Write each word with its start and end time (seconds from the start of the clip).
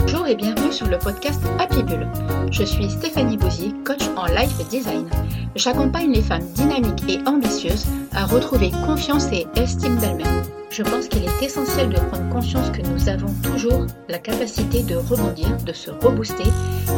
Bonjour 0.00 0.26
et 0.26 0.34
bienvenue 0.34 0.72
sur 0.72 0.86
le 0.86 0.98
podcast 0.98 1.42
Happy 1.58 1.82
Bull. 1.82 2.06
Je 2.50 2.64
suis 2.64 2.90
Stéphanie 2.90 3.36
Bouzy, 3.36 3.74
coach 3.84 4.02
en 4.16 4.26
life 4.26 4.68
design. 4.68 5.08
J'accompagne 5.54 6.12
les 6.12 6.22
femmes 6.22 6.46
dynamiques 6.54 7.04
et 7.08 7.18
ambitieuses 7.26 7.86
à 8.12 8.26
retrouver 8.26 8.70
confiance 8.86 9.26
et 9.32 9.46
estime 9.56 9.96
d'elles-mêmes. 9.96 10.61
Je 10.72 10.82
pense 10.82 11.06
qu'il 11.06 11.22
est 11.22 11.42
essentiel 11.42 11.90
de 11.90 11.96
prendre 11.96 12.30
conscience 12.30 12.70
que 12.70 12.80
nous 12.80 13.06
avons 13.06 13.30
toujours 13.42 13.86
la 14.08 14.18
capacité 14.18 14.82
de 14.82 14.96
rebondir, 14.96 15.54
de 15.66 15.72
se 15.74 15.90
rebooster 15.90 16.48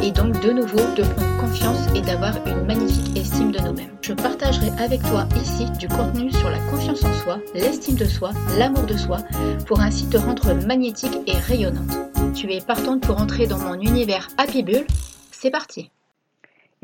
et 0.01 0.13
donc 0.13 0.41
de 0.43 0.53
nouveau 0.53 0.79
de 0.95 1.03
prendre 1.03 1.41
confiance 1.41 1.89
et 1.93 2.01
d'avoir 2.01 2.35
une 2.47 2.65
magnifique 2.67 3.19
estime 3.19 3.51
de 3.51 3.59
nous-mêmes. 3.59 3.91
Je 4.01 4.13
partagerai 4.13 4.71
avec 4.79 5.03
toi 5.03 5.27
ici 5.43 5.67
du 5.81 5.89
contenu 5.89 6.31
sur 6.31 6.51
la 6.51 6.61
confiance 6.71 7.03
en 7.03 7.13
soi, 7.15 7.41
l'estime 7.53 7.97
de 7.97 8.05
soi, 8.05 8.31
l'amour 8.59 8.85
de 8.85 8.97
soi 8.97 9.19
pour 9.67 9.81
ainsi 9.81 10.09
te 10.09 10.19
rendre 10.19 10.55
magnétique 10.65 11.19
et 11.27 11.37
rayonnante. 11.37 11.99
Tu 12.33 12.53
es 12.53 12.61
partante 12.61 13.03
pour 13.03 13.21
entrer 13.21 13.49
dans 13.49 13.59
mon 13.59 13.75
univers 13.75 14.29
Happy 14.39 14.63
Bull 14.63 14.87
C'est 15.33 15.51
parti 15.51 15.91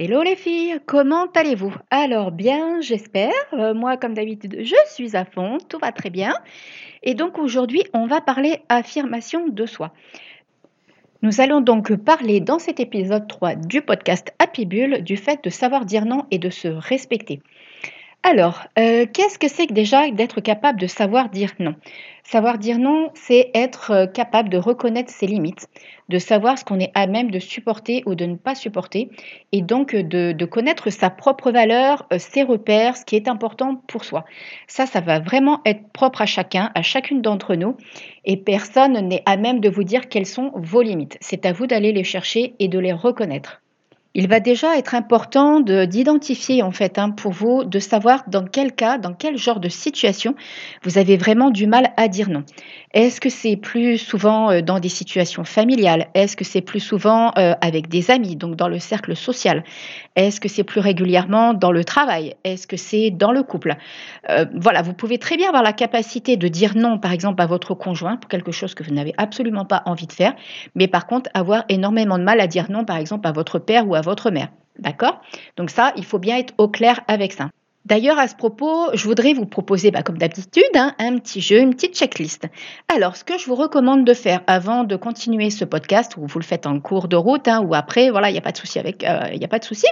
Hello 0.02 0.22
les 0.22 0.34
filles, 0.34 0.80
comment 0.86 1.26
allez-vous? 1.34 1.74
Alors 1.90 2.32
bien, 2.32 2.80
j'espère. 2.80 3.34
Euh, 3.52 3.74
moi, 3.74 3.98
comme 3.98 4.14
d'habitude, 4.14 4.56
je 4.62 4.74
suis 4.86 5.14
à 5.14 5.26
fond, 5.26 5.58
tout 5.68 5.78
va 5.78 5.92
très 5.92 6.08
bien. 6.08 6.32
Et 7.02 7.12
donc 7.12 7.36
aujourd'hui, 7.36 7.84
on 7.92 8.06
va 8.06 8.22
parler 8.22 8.62
affirmation 8.70 9.46
de 9.46 9.66
soi. 9.66 9.92
Nous 11.20 11.42
allons 11.42 11.60
donc 11.60 11.94
parler 11.96 12.40
dans 12.40 12.58
cet 12.58 12.80
épisode 12.80 13.28
3 13.28 13.56
du 13.56 13.82
podcast 13.82 14.32
Happy 14.38 14.64
Bull 14.64 15.02
du 15.02 15.18
fait 15.18 15.44
de 15.44 15.50
savoir 15.50 15.84
dire 15.84 16.06
non 16.06 16.24
et 16.30 16.38
de 16.38 16.48
se 16.48 16.68
respecter. 16.68 17.42
Alors, 18.22 18.64
euh, 18.78 19.06
qu'est-ce 19.10 19.38
que 19.38 19.48
c'est 19.48 19.66
que 19.66 19.72
déjà 19.72 20.10
d'être 20.10 20.42
capable 20.42 20.78
de 20.78 20.86
savoir 20.86 21.30
dire 21.30 21.54
non? 21.58 21.74
Savoir 22.22 22.58
dire 22.58 22.78
non, 22.78 23.08
c'est 23.14 23.50
être 23.54 23.92
euh, 23.92 24.06
capable 24.06 24.50
de 24.50 24.58
reconnaître 24.58 25.10
ses 25.10 25.26
limites, 25.26 25.68
de 26.10 26.18
savoir 26.18 26.58
ce 26.58 26.64
qu'on 26.66 26.78
est 26.80 26.92
à 26.94 27.06
même 27.06 27.30
de 27.30 27.38
supporter 27.38 28.02
ou 28.04 28.14
de 28.14 28.26
ne 28.26 28.36
pas 28.36 28.54
supporter, 28.54 29.08
et 29.52 29.62
donc 29.62 29.94
euh, 29.94 30.02
de, 30.02 30.32
de, 30.32 30.44
connaître 30.44 30.90
sa 30.90 31.08
propre 31.08 31.50
valeur, 31.50 32.06
ses 32.18 32.42
repères, 32.42 32.98
ce 32.98 33.06
qui 33.06 33.16
est 33.16 33.26
important 33.26 33.76
pour 33.88 34.04
soi. 34.04 34.26
Ça, 34.66 34.84
ça 34.84 35.00
va 35.00 35.18
vraiment 35.18 35.62
être 35.64 35.88
propre 35.90 36.20
à 36.20 36.26
chacun, 36.26 36.70
à 36.74 36.82
chacune 36.82 37.22
d'entre 37.22 37.54
nous, 37.54 37.78
et 38.26 38.36
personne 38.36 39.00
n'est 39.08 39.22
à 39.24 39.38
même 39.38 39.60
de 39.60 39.70
vous 39.70 39.84
dire 39.84 40.10
quelles 40.10 40.26
sont 40.26 40.52
vos 40.54 40.82
limites. 40.82 41.16
C'est 41.22 41.46
à 41.46 41.54
vous 41.54 41.66
d'aller 41.66 41.92
les 41.92 42.04
chercher 42.04 42.54
et 42.58 42.68
de 42.68 42.78
les 42.78 42.92
reconnaître. 42.92 43.62
Il 44.12 44.26
va 44.26 44.40
déjà 44.40 44.76
être 44.76 44.96
important 44.96 45.60
d'identifier 45.60 46.64
en 46.64 46.72
fait 46.72 46.98
hein, 46.98 47.10
pour 47.10 47.30
vous, 47.30 47.62
de 47.62 47.78
savoir 47.78 48.24
dans 48.26 48.44
quel 48.44 48.72
cas, 48.72 48.98
dans 48.98 49.14
quel 49.14 49.38
genre 49.38 49.60
de 49.60 49.68
situation 49.68 50.34
vous 50.82 50.98
avez 50.98 51.16
vraiment 51.16 51.50
du 51.50 51.68
mal 51.68 51.92
à 51.96 52.08
dire 52.08 52.28
non. 52.28 52.42
Est-ce 52.92 53.20
que 53.20 53.28
c'est 53.30 53.56
plus 53.56 53.98
souvent 53.98 54.50
euh, 54.50 54.62
dans 54.62 54.80
des 54.80 54.88
situations 54.88 55.44
familiales? 55.44 56.08
Est-ce 56.14 56.36
que 56.36 56.44
c'est 56.44 56.60
plus 56.60 56.80
souvent 56.80 57.30
euh, 57.38 57.54
avec 57.60 57.88
des 57.88 58.10
amis, 58.10 58.34
donc 58.34 58.56
dans 58.56 58.66
le 58.66 58.80
cercle 58.80 59.14
social? 59.14 59.62
Est-ce 60.16 60.40
que 60.40 60.48
c'est 60.48 60.64
plus 60.64 60.80
régulièrement 60.80 61.54
dans 61.54 61.70
le 61.70 61.84
travail? 61.84 62.34
Est-ce 62.42 62.66
que 62.66 62.76
c'est 62.76 63.10
dans 63.10 63.30
le 63.30 63.44
couple? 63.44 63.76
Euh, 64.28 64.44
Voilà, 64.56 64.82
vous 64.82 64.92
pouvez 64.92 65.18
très 65.18 65.36
bien 65.36 65.46
avoir 65.46 65.62
la 65.62 65.72
capacité 65.72 66.36
de 66.36 66.48
dire 66.48 66.76
non, 66.76 66.98
par 66.98 67.12
exemple, 67.12 67.40
à 67.40 67.46
votre 67.46 67.74
conjoint 67.74 68.16
pour 68.16 68.28
quelque 68.28 68.50
chose 68.50 68.74
que 68.74 68.82
vous 68.82 68.92
n'avez 68.92 69.14
absolument 69.18 69.64
pas 69.64 69.82
envie 69.86 70.08
de 70.08 70.12
faire, 70.12 70.34
mais 70.74 70.88
par 70.88 71.06
contre 71.06 71.30
avoir 71.32 71.62
énormément 71.68 72.18
de 72.18 72.24
mal 72.24 72.40
à 72.40 72.48
dire 72.48 72.72
non, 72.72 72.84
par 72.84 72.96
exemple, 72.96 73.28
à 73.28 73.32
votre 73.32 73.60
père 73.60 73.86
ou 73.86 73.94
à 73.94 73.99
votre 74.02 74.30
mère. 74.30 74.48
D'accord? 74.78 75.20
Donc 75.56 75.70
ça, 75.70 75.92
il 75.96 76.04
faut 76.04 76.18
bien 76.18 76.38
être 76.38 76.54
au 76.58 76.68
clair 76.68 77.00
avec 77.08 77.32
ça. 77.32 77.50
D'ailleurs, 77.86 78.18
à 78.18 78.28
ce 78.28 78.34
propos, 78.34 78.88
je 78.92 79.04
voudrais 79.04 79.32
vous 79.32 79.46
proposer, 79.46 79.90
bah, 79.90 80.02
comme 80.02 80.18
d'habitude, 80.18 80.62
hein, 80.74 80.94
un 80.98 81.18
petit 81.18 81.40
jeu, 81.40 81.58
une 81.58 81.74
petite 81.74 81.96
checklist. 81.96 82.46
Alors, 82.94 83.16
ce 83.16 83.24
que 83.24 83.38
je 83.38 83.46
vous 83.46 83.54
recommande 83.54 84.04
de 84.04 84.12
faire 84.12 84.42
avant 84.46 84.84
de 84.84 84.96
continuer 84.96 85.48
ce 85.48 85.64
podcast, 85.64 86.16
ou 86.18 86.26
vous 86.26 86.38
le 86.38 86.44
faites 86.44 86.66
en 86.66 86.78
cours 86.78 87.08
de 87.08 87.16
route, 87.16 87.48
hein, 87.48 87.62
ou 87.62 87.74
après, 87.74 88.10
voilà, 88.10 88.28
il 88.28 88.32
n'y 88.34 88.38
a 88.38 88.42
pas 88.42 88.52
de 88.52 88.58
souci 88.58 88.78
avec, 88.78 89.02
euh, 89.02 89.30
il 89.32 89.42
a 89.42 89.48
pas 89.48 89.58
de 89.58 89.64
souci. 89.64 89.86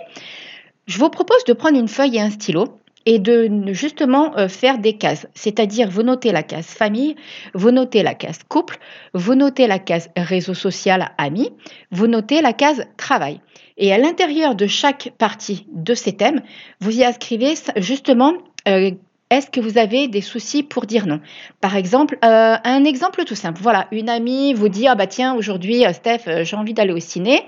Je 0.87 0.99
vous 0.99 1.09
propose 1.09 1.45
de 1.45 1.55
prendre 1.55 1.79
une 1.79 1.89
feuille 1.89 2.17
et 2.17 2.21
un 2.21 2.31
stylo 2.31 2.79
et 3.07 3.19
de 3.19 3.73
justement 3.73 4.37
euh, 4.37 4.49
faire 4.49 4.79
des 4.79 4.95
cases. 4.95 5.27
C'est-à-dire, 5.35 5.89
vous 5.89 6.03
notez 6.03 6.33
la 6.33 6.43
case 6.43 6.67
famille, 6.67 7.17
vous 7.55 7.71
notez 7.71 8.03
la 8.03 8.15
case 8.15 8.41
couple, 8.49 8.79
vous 9.15 9.35
notez 9.35 9.67
la 9.67 9.79
case 9.79 10.11
réseau 10.17 10.55
social, 10.55 11.11
amis, 11.19 11.51
vous 11.91 12.07
notez 12.07 12.43
la 12.43 12.53
case 12.53 12.85
travail. 12.97 13.41
Et 13.77 13.93
à 13.93 13.99
l'intérieur 13.99 14.55
de 14.55 14.67
chaque 14.67 15.13
partie 15.19 15.67
de 15.73 15.95
ces 15.95 16.13
thèmes, 16.13 16.43
vous 16.81 16.99
y 16.99 17.05
inscrivez 17.05 17.55
justement 17.77 18.35
euh, 18.67 18.91
est-ce 19.31 19.51
que 19.51 19.61
vous 19.61 19.77
avez 19.77 20.09
des 20.09 20.23
soucis 20.23 20.63
pour 20.63 20.87
dire 20.87 21.07
non? 21.07 21.21
Par 21.61 21.77
exemple, 21.77 22.19
euh, 22.25 22.57
un 22.65 22.85
exemple 22.85 23.25
tout 23.25 23.35
simple. 23.35 23.61
Voilà, 23.63 23.87
une 23.93 24.09
amie 24.09 24.55
vous 24.55 24.69
dit 24.69 24.89
ah 24.89 24.95
bah 24.95 25.07
tiens 25.07 25.35
aujourd'hui 25.35 25.85
Steph 25.93 26.45
j'ai 26.45 26.57
envie 26.57 26.75
d'aller 26.75 26.93
au 26.93 26.99
ciné, 26.99 27.43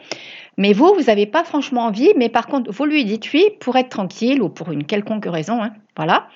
mais 0.57 0.73
vous 0.73 0.95
vous 0.95 1.05
n'avez 1.05 1.27
pas 1.27 1.45
franchement 1.45 1.87
envie, 1.87 2.13
mais 2.17 2.29
par 2.29 2.47
contre 2.47 2.71
vous 2.71 2.85
lui 2.85 3.05
dites 3.05 3.33
oui 3.33 3.45
pour 3.61 3.77
être 3.77 3.89
tranquille 3.89 4.43
ou 4.43 4.49
pour 4.49 4.73
une 4.73 4.85
quelconque 4.85 5.27
raison, 5.27 5.63
hein, 5.63 5.73
voilà. 5.97 6.29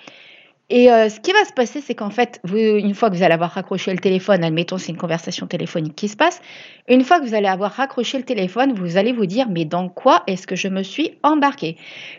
Et 0.71 0.91
euh, 0.91 1.11
ce 1.11 1.21
qui 1.21 1.33
va 1.33 1.45
se 1.45 1.53
passer, 1.53 1.83
c'est 1.83 1.95
qu'en 1.95 2.09
fait, 2.09 2.41
une 2.51 2.95
fois 2.95 3.11
que 3.11 3.17
vous 3.17 3.23
allez 3.23 3.35
avoir 3.35 3.51
raccroché 3.51 3.93
le 3.93 3.99
téléphone, 3.99 4.43
admettons 4.43 4.79
c'est 4.79 4.93
une 4.93 4.99
conversation 4.99 5.47
téléphonique 5.47 5.95
qui 5.95 6.09
se 6.09 6.17
passe, 6.17 6.41
une 6.89 7.05
fois 7.05 7.21
que 7.21 7.27
vous 7.27 7.35
allez 7.35 7.49
avoir 7.49 7.73
raccroché 7.73 8.17
le 8.17 8.25
téléphone, 8.25 8.73
vous 8.73 8.97
allez 8.97 9.13
vous 9.13 9.27
dire 9.27 9.47
mais 9.51 9.67
dans 9.67 9.91
quoi 9.91 10.23
est-ce 10.27 10.47
que 10.47 10.57
je 10.57 10.69
me 10.69 10.83
suis 10.83 11.19
embarqué 11.23 11.77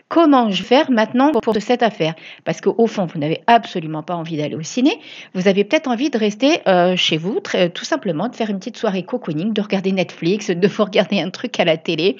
Comment 0.08 0.50
je 0.50 0.62
vais 0.62 0.68
faire 0.68 0.90
maintenant 0.92 1.32
pour 1.32 1.56
cette 1.56 1.82
affaire? 1.82 2.14
Parce 2.44 2.60
qu'au 2.60 2.86
fond, 2.86 3.06
vous 3.06 3.18
n'avez 3.18 3.42
absolument 3.48 4.04
pas 4.04 4.14
envie 4.14 4.36
d'aller 4.36 4.54
au 4.54 4.62
ciné, 4.62 5.00
vous 5.34 5.48
avez 5.48 5.64
peut-être 5.64 5.88
envie 5.88 6.10
de 6.10 6.18
rester 6.18 6.60
euh, 6.68 6.94
chez 6.94 7.16
vous, 7.16 7.40
très, 7.40 7.70
tout 7.70 7.84
simplement, 7.84 8.28
de 8.28 8.36
faire 8.36 8.50
une 8.50 8.58
petite 8.58 8.76
soirée 8.76 9.02
cocooning, 9.02 9.52
de 9.52 9.60
regarder 9.60 9.90
Netflix, 9.90 10.50
de 10.50 10.68
vous 10.68 10.84
regarder 10.84 11.20
un 11.20 11.30
truc 11.30 11.58
à 11.58 11.64
la 11.64 11.76
télé 11.76 12.16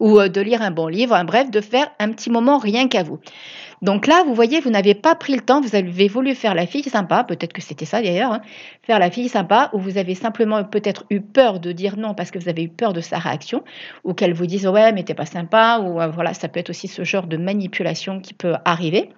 ou 0.00 0.18
euh, 0.18 0.28
de 0.28 0.40
lire 0.40 0.60
un 0.60 0.72
bon 0.72 0.88
livre, 0.88 1.20
bref, 1.24 1.50
de 1.52 1.60
faire 1.60 1.88
un 2.00 2.10
petit 2.10 2.30
moment 2.30 2.58
rien 2.58 2.88
qu'à 2.88 3.04
vous. 3.04 3.20
Donc 3.82 4.06
là, 4.06 4.24
vous 4.24 4.34
voyez, 4.34 4.60
vous 4.60 4.70
n'avez 4.70 4.94
pas 4.94 5.14
pris 5.14 5.34
le 5.34 5.40
temps, 5.40 5.60
vous 5.60 5.74
avez 5.74 6.08
voulu 6.08 6.34
faire 6.34 6.54
la 6.54 6.66
fille 6.66 6.82
sympa, 6.82 7.24
peut-être 7.24 7.52
que 7.52 7.62
c'était 7.62 7.84
ça 7.84 8.02
d'ailleurs, 8.02 8.32
hein, 8.32 8.42
faire 8.82 8.98
la 8.98 9.10
fille 9.10 9.28
sympa, 9.28 9.70
ou 9.72 9.78
vous 9.78 9.98
avez 9.98 10.14
simplement 10.14 10.64
peut-être 10.64 11.04
eu 11.10 11.20
peur 11.20 11.60
de 11.60 11.72
dire 11.72 11.96
non 11.96 12.14
parce 12.14 12.30
que 12.30 12.38
vous 12.38 12.48
avez 12.48 12.64
eu 12.64 12.68
peur 12.68 12.92
de 12.92 13.00
sa 13.00 13.18
réaction, 13.18 13.62
ou 14.04 14.14
qu'elle 14.14 14.34
vous 14.34 14.46
dise 14.46 14.66
ouais 14.66 14.92
mais 14.92 15.04
t'es 15.04 15.14
pas 15.14 15.26
sympa, 15.26 15.80
ou 15.80 16.00
euh, 16.00 16.08
voilà, 16.08 16.34
ça 16.34 16.48
peut 16.48 16.60
être 16.60 16.70
aussi 16.70 16.88
ce 16.88 17.04
genre 17.04 17.26
de 17.26 17.36
manipulation 17.36 18.20
qui 18.20 18.34
peut 18.34 18.54
arriver. 18.64 19.10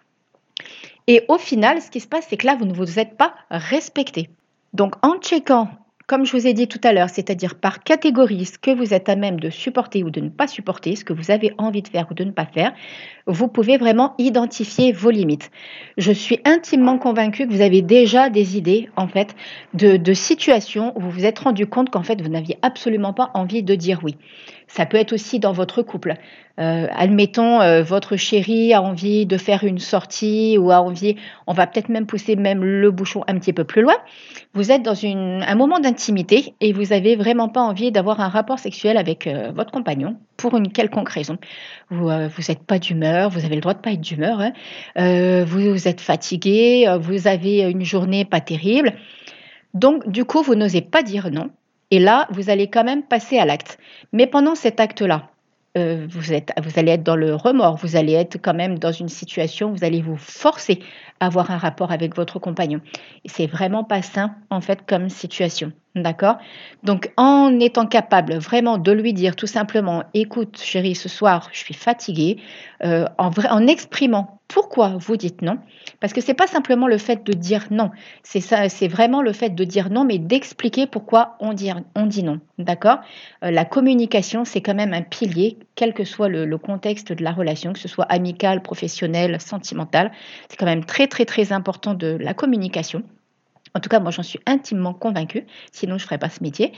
Et 1.06 1.24
au 1.28 1.38
final, 1.38 1.80
ce 1.80 1.90
qui 1.90 2.00
se 2.00 2.06
passe, 2.06 2.26
c'est 2.28 2.36
que 2.36 2.46
là, 2.46 2.54
vous 2.54 2.66
ne 2.66 2.74
vous 2.74 2.98
êtes 2.98 3.16
pas 3.16 3.34
respecté. 3.50 4.28
Donc 4.72 4.94
en 5.04 5.18
checkant 5.18 5.68
comme 6.10 6.26
je 6.26 6.32
vous 6.32 6.48
ai 6.48 6.54
dit 6.54 6.66
tout 6.66 6.80
à 6.82 6.92
l'heure, 6.92 7.08
c'est-à-dire 7.08 7.54
par 7.54 7.84
catégorie, 7.84 8.44
ce 8.44 8.58
que 8.58 8.72
vous 8.72 8.92
êtes 8.92 9.08
à 9.08 9.14
même 9.14 9.38
de 9.38 9.48
supporter 9.48 10.02
ou 10.02 10.10
de 10.10 10.20
ne 10.20 10.28
pas 10.28 10.48
supporter, 10.48 10.96
ce 10.96 11.04
que 11.04 11.12
vous 11.12 11.30
avez 11.30 11.54
envie 11.56 11.82
de 11.82 11.88
faire 11.88 12.08
ou 12.10 12.14
de 12.14 12.24
ne 12.24 12.32
pas 12.32 12.46
faire, 12.46 12.72
vous 13.28 13.46
pouvez 13.46 13.76
vraiment 13.76 14.14
identifier 14.18 14.90
vos 14.90 15.10
limites. 15.10 15.52
Je 15.98 16.10
suis 16.10 16.40
intimement 16.44 16.98
convaincue 16.98 17.46
que 17.46 17.52
vous 17.52 17.60
avez 17.60 17.80
déjà 17.80 18.28
des 18.28 18.58
idées, 18.58 18.88
en 18.96 19.06
fait, 19.06 19.36
de, 19.74 19.96
de 19.96 20.12
situations 20.12 20.92
où 20.96 21.00
vous 21.00 21.10
vous 21.10 21.26
êtes 21.26 21.38
rendu 21.38 21.68
compte 21.68 21.90
qu'en 21.90 22.02
fait, 22.02 22.20
vous 22.20 22.28
n'aviez 22.28 22.58
absolument 22.62 23.12
pas 23.12 23.30
envie 23.34 23.62
de 23.62 23.76
dire 23.76 24.00
oui. 24.02 24.16
Ça 24.72 24.86
peut 24.86 24.98
être 24.98 25.12
aussi 25.12 25.40
dans 25.40 25.52
votre 25.52 25.82
couple. 25.82 26.14
Euh, 26.60 26.86
admettons, 26.92 27.60
euh, 27.60 27.82
votre 27.82 28.14
chéri 28.14 28.72
a 28.72 28.80
envie 28.80 29.26
de 29.26 29.36
faire 29.36 29.64
une 29.64 29.80
sortie 29.80 30.58
ou 30.58 30.70
a 30.70 30.80
envie, 30.80 31.16
on 31.48 31.52
va 31.52 31.66
peut-être 31.66 31.88
même 31.88 32.06
pousser 32.06 32.36
même 32.36 32.62
le 32.62 32.90
bouchon 32.92 33.24
un 33.26 33.36
petit 33.40 33.52
peu 33.52 33.64
plus 33.64 33.82
loin. 33.82 33.96
Vous 34.54 34.70
êtes 34.70 34.84
dans 34.84 34.94
une, 34.94 35.42
un 35.44 35.54
moment 35.56 35.80
d'intimité 35.80 36.54
et 36.60 36.72
vous 36.72 36.92
avez 36.92 37.16
vraiment 37.16 37.48
pas 37.48 37.62
envie 37.62 37.90
d'avoir 37.90 38.20
un 38.20 38.28
rapport 38.28 38.60
sexuel 38.60 38.96
avec 38.96 39.26
euh, 39.26 39.50
votre 39.52 39.72
compagnon 39.72 40.18
pour 40.36 40.56
une 40.56 40.70
quelconque 40.70 41.08
raison. 41.10 41.38
Vous 41.90 42.08
n'êtes 42.08 42.62
pas 42.62 42.78
d'humeur, 42.78 43.28
vous 43.28 43.44
avez 43.44 43.56
le 43.56 43.60
droit 43.62 43.74
de 43.74 43.80
pas 43.80 43.90
être 43.90 44.00
d'humeur. 44.00 44.40
Hein. 44.40 44.52
Vous, 45.44 45.72
vous, 45.72 45.88
êtes 45.88 46.00
fatigué, 46.00 46.86
vous 47.00 47.26
avez 47.26 47.62
une 47.62 47.84
journée 47.84 48.24
pas 48.24 48.40
terrible. 48.40 48.94
Donc, 49.74 50.08
du 50.08 50.24
coup, 50.24 50.42
vous 50.42 50.54
n'osez 50.54 50.80
pas 50.80 51.02
dire 51.02 51.28
non. 51.30 51.50
Et 51.90 51.98
là, 51.98 52.26
vous 52.30 52.50
allez 52.50 52.68
quand 52.68 52.84
même 52.84 53.02
passer 53.02 53.38
à 53.38 53.44
l'acte. 53.44 53.78
Mais 54.12 54.26
pendant 54.26 54.54
cet 54.54 54.80
acte-là, 54.80 55.30
euh, 55.76 56.06
vous, 56.08 56.32
êtes, 56.32 56.52
allez 56.76 56.92
être 56.92 57.02
dans 57.02 57.16
le 57.16 57.34
remords, 57.34 57.76
vous 57.76 57.96
allez 57.96 58.12
être 58.14 58.38
quand 58.42 58.54
même 58.54 58.78
dans 58.78 58.90
une 58.92 59.08
situation, 59.08 59.72
vous 59.72 59.84
allez 59.84 60.02
vous 60.02 60.16
forcer 60.16 60.80
à 61.20 61.26
avoir 61.26 61.50
un 61.50 61.58
rapport 61.58 61.92
avec 61.92 62.16
votre 62.16 62.38
compagnon. 62.38 62.80
C'est 63.24 63.46
vraiment 63.46 63.84
pas 63.84 64.02
sain, 64.02 64.34
en 64.50 64.60
fait, 64.60 64.80
comme 64.86 65.08
situation. 65.08 65.72
D'accord? 65.96 66.38
Donc, 66.84 67.12
en 67.16 67.58
étant 67.58 67.84
capable 67.84 68.34
vraiment 68.34 68.78
de 68.78 68.92
lui 68.92 69.12
dire 69.12 69.34
tout 69.34 69.48
simplement, 69.48 70.04
écoute, 70.14 70.56
chérie, 70.62 70.94
ce 70.94 71.08
soir, 71.08 71.48
je 71.52 71.58
suis 71.58 71.74
fatiguée, 71.74 72.36
euh, 72.84 73.06
en, 73.18 73.66
exprimant 73.66 74.40
pourquoi 74.46 74.94
vous 74.98 75.16
dites 75.16 75.42
non. 75.42 75.58
Parce 75.98 76.12
que 76.12 76.20
c'est 76.20 76.34
pas 76.34 76.46
simplement 76.46 76.86
le 76.86 76.96
fait 76.96 77.26
de 77.26 77.32
dire 77.32 77.66
non, 77.72 77.90
c'est 78.22 78.86
vraiment 78.86 79.20
le 79.20 79.32
fait 79.32 79.50
de 79.50 79.64
dire 79.64 79.90
non, 79.90 80.04
mais 80.04 80.18
d'expliquer 80.18 80.86
pourquoi 80.86 81.36
on 81.40 81.54
dit, 81.54 81.72
on 81.96 82.06
dit 82.06 82.22
non. 82.22 82.38
D'accord? 82.58 82.98
Euh, 83.42 83.50
La 83.50 83.64
communication, 83.64 84.44
c'est 84.44 84.60
quand 84.60 84.74
même 84.74 84.94
un 84.94 85.02
pilier, 85.02 85.58
quel 85.74 85.92
que 85.92 86.04
soit 86.04 86.28
le, 86.28 86.46
le 86.46 86.58
contexte 86.58 87.12
de 87.12 87.24
la 87.24 87.32
relation, 87.32 87.72
que 87.72 87.80
ce 87.80 87.88
soit 87.88 88.04
amical, 88.04 88.62
professionnel, 88.62 89.40
sentimental. 89.40 90.12
C'est 90.48 90.56
quand 90.56 90.66
même 90.66 90.84
très 90.84 91.08
très 91.08 91.24
très 91.24 91.52
important 91.52 91.94
de 91.94 92.16
la 92.20 92.32
communication. 92.32 93.02
En 93.74 93.80
tout 93.80 93.88
cas, 93.88 94.00
moi, 94.00 94.10
j'en 94.10 94.22
suis 94.22 94.40
intimement 94.46 94.94
convaincue, 94.94 95.46
sinon 95.72 95.98
je 95.98 96.04
ne 96.04 96.06
ferais 96.06 96.18
pas 96.18 96.28
ce 96.28 96.42
métier. 96.42 96.72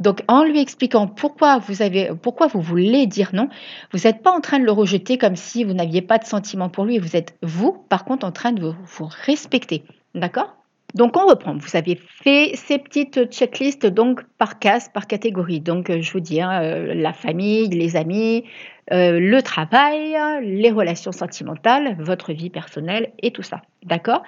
Donc, 0.00 0.22
en 0.28 0.44
lui 0.44 0.60
expliquant 0.60 1.06
pourquoi 1.06 1.58
vous, 1.58 1.82
avez, 1.82 2.10
pourquoi 2.20 2.46
vous 2.48 2.60
voulez 2.60 3.06
dire 3.06 3.30
non, 3.32 3.48
vous 3.92 4.00
n'êtes 4.00 4.22
pas 4.22 4.32
en 4.32 4.40
train 4.40 4.58
de 4.58 4.64
le 4.64 4.72
rejeter 4.72 5.18
comme 5.18 5.36
si 5.36 5.64
vous 5.64 5.72
n'aviez 5.72 6.02
pas 6.02 6.18
de 6.18 6.24
sentiment 6.24 6.68
pour 6.68 6.84
lui. 6.84 6.98
Vous 6.98 7.16
êtes, 7.16 7.36
vous, 7.42 7.72
par 7.88 8.04
contre, 8.04 8.26
en 8.26 8.32
train 8.32 8.52
de 8.52 8.62
vous, 8.62 9.08
respecter. 9.24 9.84
D'accord? 10.14 10.56
Donc 10.94 11.16
on 11.16 11.26
reprend. 11.26 11.56
Vous 11.56 11.76
avez 11.76 11.96
fait 11.96 12.52
ces 12.54 12.78
petites 12.78 13.24
checklists 13.32 13.86
donc 13.86 14.22
par 14.38 14.60
case, 14.60 14.88
par 14.88 15.08
catégorie. 15.08 15.60
Donc 15.60 15.90
je 15.90 16.12
vous 16.12 16.20
dis 16.20 16.40
hein, 16.40 16.62
euh, 16.62 16.94
la 16.94 17.12
famille, 17.12 17.68
les 17.68 17.96
amis, 17.96 18.44
euh, 18.92 19.18
le 19.18 19.42
travail, 19.42 20.16
les 20.42 20.70
relations 20.70 21.12
sentimentales, 21.12 21.96
votre 21.98 22.32
vie 22.32 22.50
personnelle 22.50 23.12
et 23.22 23.30
tout 23.30 23.42
ça. 23.42 23.62
D'accord? 23.84 24.22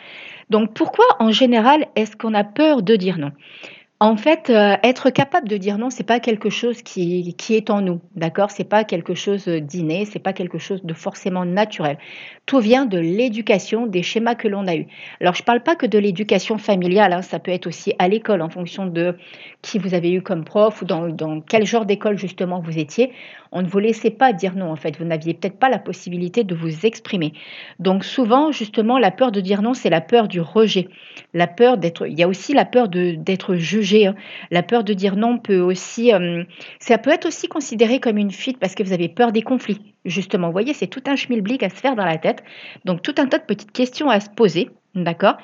Donc 0.50 0.74
pourquoi 0.74 1.04
en 1.18 1.30
général 1.30 1.86
est-ce 1.96 2.16
qu'on 2.16 2.34
a 2.34 2.44
peur 2.44 2.82
de 2.82 2.96
dire 2.96 3.18
non? 3.18 3.32
En 3.98 4.18
fait, 4.18 4.50
euh, 4.50 4.76
être 4.82 5.08
capable 5.08 5.48
de 5.48 5.56
dire 5.56 5.78
non, 5.78 5.88
c'est 5.88 6.04
pas 6.04 6.20
quelque 6.20 6.50
chose 6.50 6.82
qui, 6.82 7.34
qui 7.38 7.54
est 7.54 7.70
en 7.70 7.80
nous, 7.80 8.02
d'accord? 8.14 8.50
C'est 8.50 8.68
pas 8.68 8.84
quelque 8.84 9.14
chose 9.14 9.48
d'inné, 9.48 10.04
c'est 10.04 10.18
pas 10.18 10.34
quelque 10.34 10.58
chose 10.58 10.84
de 10.84 10.92
forcément 10.92 11.46
naturel. 11.46 11.96
Tout 12.44 12.58
vient 12.58 12.84
de 12.84 12.98
l'éducation, 12.98 13.86
des 13.86 14.02
schémas 14.02 14.34
que 14.34 14.48
l'on 14.48 14.66
a 14.66 14.76
eus. 14.76 14.86
Alors, 15.22 15.34
je 15.34 15.42
parle 15.42 15.62
pas 15.62 15.76
que 15.76 15.86
de 15.86 15.98
l'éducation 15.98 16.58
familiale, 16.58 17.14
hein, 17.14 17.22
ça 17.22 17.38
peut 17.38 17.52
être 17.52 17.66
aussi 17.66 17.94
à 17.98 18.06
l'école, 18.06 18.42
en 18.42 18.50
fonction 18.50 18.84
de 18.84 19.16
qui 19.62 19.78
vous 19.78 19.94
avez 19.94 20.12
eu 20.12 20.20
comme 20.20 20.44
prof 20.44 20.82
ou 20.82 20.84
dans, 20.84 21.08
dans 21.08 21.40
quel 21.40 21.64
genre 21.64 21.86
d'école 21.86 22.18
justement 22.18 22.60
vous 22.60 22.78
étiez. 22.78 23.12
On 23.56 23.62
ne 23.62 23.66
vous 23.66 23.80
laissait 23.80 24.10
pas 24.10 24.32
dire 24.32 24.54
non, 24.54 24.70
en 24.70 24.76
fait. 24.76 24.96
Vous 24.98 25.04
n'aviez 25.04 25.34
peut-être 25.34 25.58
pas 25.58 25.68
la 25.68 25.78
possibilité 25.78 26.44
de 26.44 26.54
vous 26.54 26.86
exprimer. 26.86 27.32
Donc, 27.78 28.04
souvent, 28.04 28.52
justement, 28.52 28.98
la 28.98 29.10
peur 29.10 29.32
de 29.32 29.40
dire 29.40 29.62
non, 29.62 29.74
c'est 29.74 29.90
la 29.90 30.00
peur 30.00 30.28
du 30.28 30.40
rejet, 30.40 30.88
la 31.34 31.46
peur 31.48 31.76
d'être. 31.76 32.06
Il 32.06 32.18
y 32.18 32.22
a 32.22 32.28
aussi 32.28 32.52
la 32.52 32.64
peur 32.64 32.88
d'être 32.88 33.56
jugé 33.56 33.96
Hein. 34.06 34.14
La 34.50 34.62
peur 34.62 34.84
de 34.84 34.92
dire 34.92 35.16
non 35.16 35.38
peut 35.38 35.60
aussi, 35.60 36.12
euh, 36.12 36.44
ça 36.78 36.98
peut 36.98 37.10
être 37.10 37.26
aussi 37.26 37.48
considéré 37.48 38.00
comme 38.00 38.18
une 38.18 38.30
fuite 38.30 38.58
parce 38.58 38.74
que 38.74 38.82
vous 38.82 38.92
avez 38.92 39.08
peur 39.08 39.32
des 39.32 39.42
conflits. 39.42 39.94
Justement, 40.04 40.48
vous 40.48 40.52
voyez, 40.52 40.74
c'est 40.74 40.86
tout 40.86 41.02
un 41.06 41.16
schmilblick 41.16 41.62
à 41.62 41.70
se 41.70 41.76
faire 41.76 41.96
dans 41.96 42.04
la 42.04 42.18
tête. 42.18 42.42
Donc 42.84 43.02
tout 43.02 43.14
un 43.18 43.26
tas 43.26 43.38
de 43.38 43.44
petites 43.44 43.72
questions 43.72 44.10
à 44.10 44.20
se 44.20 44.30
poser. 44.30 44.70
D'accord 44.96 45.37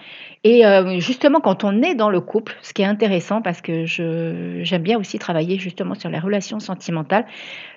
Et 0.44 0.64
euh, 0.64 0.98
justement, 0.98 1.40
quand 1.40 1.62
on 1.62 1.82
est 1.82 1.94
dans 1.94 2.08
le 2.08 2.22
couple, 2.22 2.56
ce 2.62 2.72
qui 2.72 2.80
est 2.80 2.86
intéressant, 2.86 3.42
parce 3.42 3.60
que 3.60 3.84
j'aime 3.84 4.82
bien 4.82 4.98
aussi 4.98 5.18
travailler 5.18 5.58
justement 5.58 5.94
sur 5.94 6.08
les 6.08 6.18
relations 6.18 6.58
sentimentales, 6.58 7.26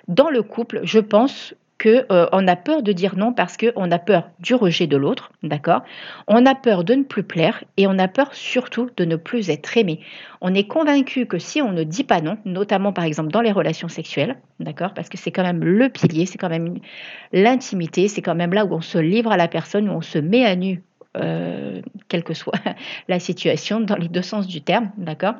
dans 0.08 0.30
le 0.30 0.42
couple, 0.42 0.80
je 0.84 0.98
pense 0.98 1.54
qu'on 1.78 1.88
euh, 2.10 2.26
a 2.30 2.56
peur 2.56 2.82
de 2.82 2.92
dire 2.92 3.16
non 3.16 3.34
parce 3.34 3.58
qu'on 3.58 3.90
a 3.90 3.98
peur 3.98 4.30
du 4.40 4.54
rejet 4.54 4.86
de 4.86 4.96
l'autre, 4.96 5.32
d'accord 5.42 5.82
On 6.26 6.46
a 6.46 6.54
peur 6.54 6.84
de 6.84 6.94
ne 6.94 7.02
plus 7.02 7.22
plaire 7.22 7.62
et 7.76 7.86
on 7.86 7.98
a 7.98 8.08
peur 8.08 8.32
surtout 8.32 8.88
de 8.96 9.04
ne 9.04 9.16
plus 9.16 9.50
être 9.50 9.76
aimé. 9.76 10.00
On 10.40 10.54
est 10.54 10.66
convaincu 10.66 11.26
que 11.26 11.38
si 11.38 11.60
on 11.60 11.72
ne 11.72 11.84
dit 11.84 12.04
pas 12.04 12.22
non, 12.22 12.38
notamment 12.46 12.94
par 12.94 13.04
exemple 13.04 13.30
dans 13.30 13.42
les 13.42 13.52
relations 13.52 13.88
sexuelles, 13.88 14.38
d'accord 14.60 14.94
Parce 14.94 15.10
que 15.10 15.18
c'est 15.18 15.30
quand 15.30 15.42
même 15.42 15.62
le 15.62 15.90
pilier, 15.90 16.24
c'est 16.24 16.38
quand 16.38 16.48
même 16.48 16.78
l'intimité, 17.32 18.08
c'est 18.08 18.22
quand 18.22 18.34
même 18.34 18.54
là 18.54 18.64
où 18.64 18.72
on 18.72 18.80
se 18.80 18.96
livre 18.96 19.30
à 19.30 19.36
la 19.36 19.48
personne, 19.48 19.90
où 19.90 19.92
on 19.92 20.00
se 20.00 20.18
met 20.18 20.46
à 20.46 20.56
nu, 20.56 20.82
euh, 21.16 21.80
quelle 22.08 22.24
que 22.24 22.34
soit 22.34 22.58
la 23.08 23.18
situation, 23.18 23.80
dans 23.80 23.96
les 23.96 24.08
deux 24.08 24.22
sens 24.22 24.46
du 24.46 24.62
terme, 24.62 24.90
d'accord? 24.96 25.34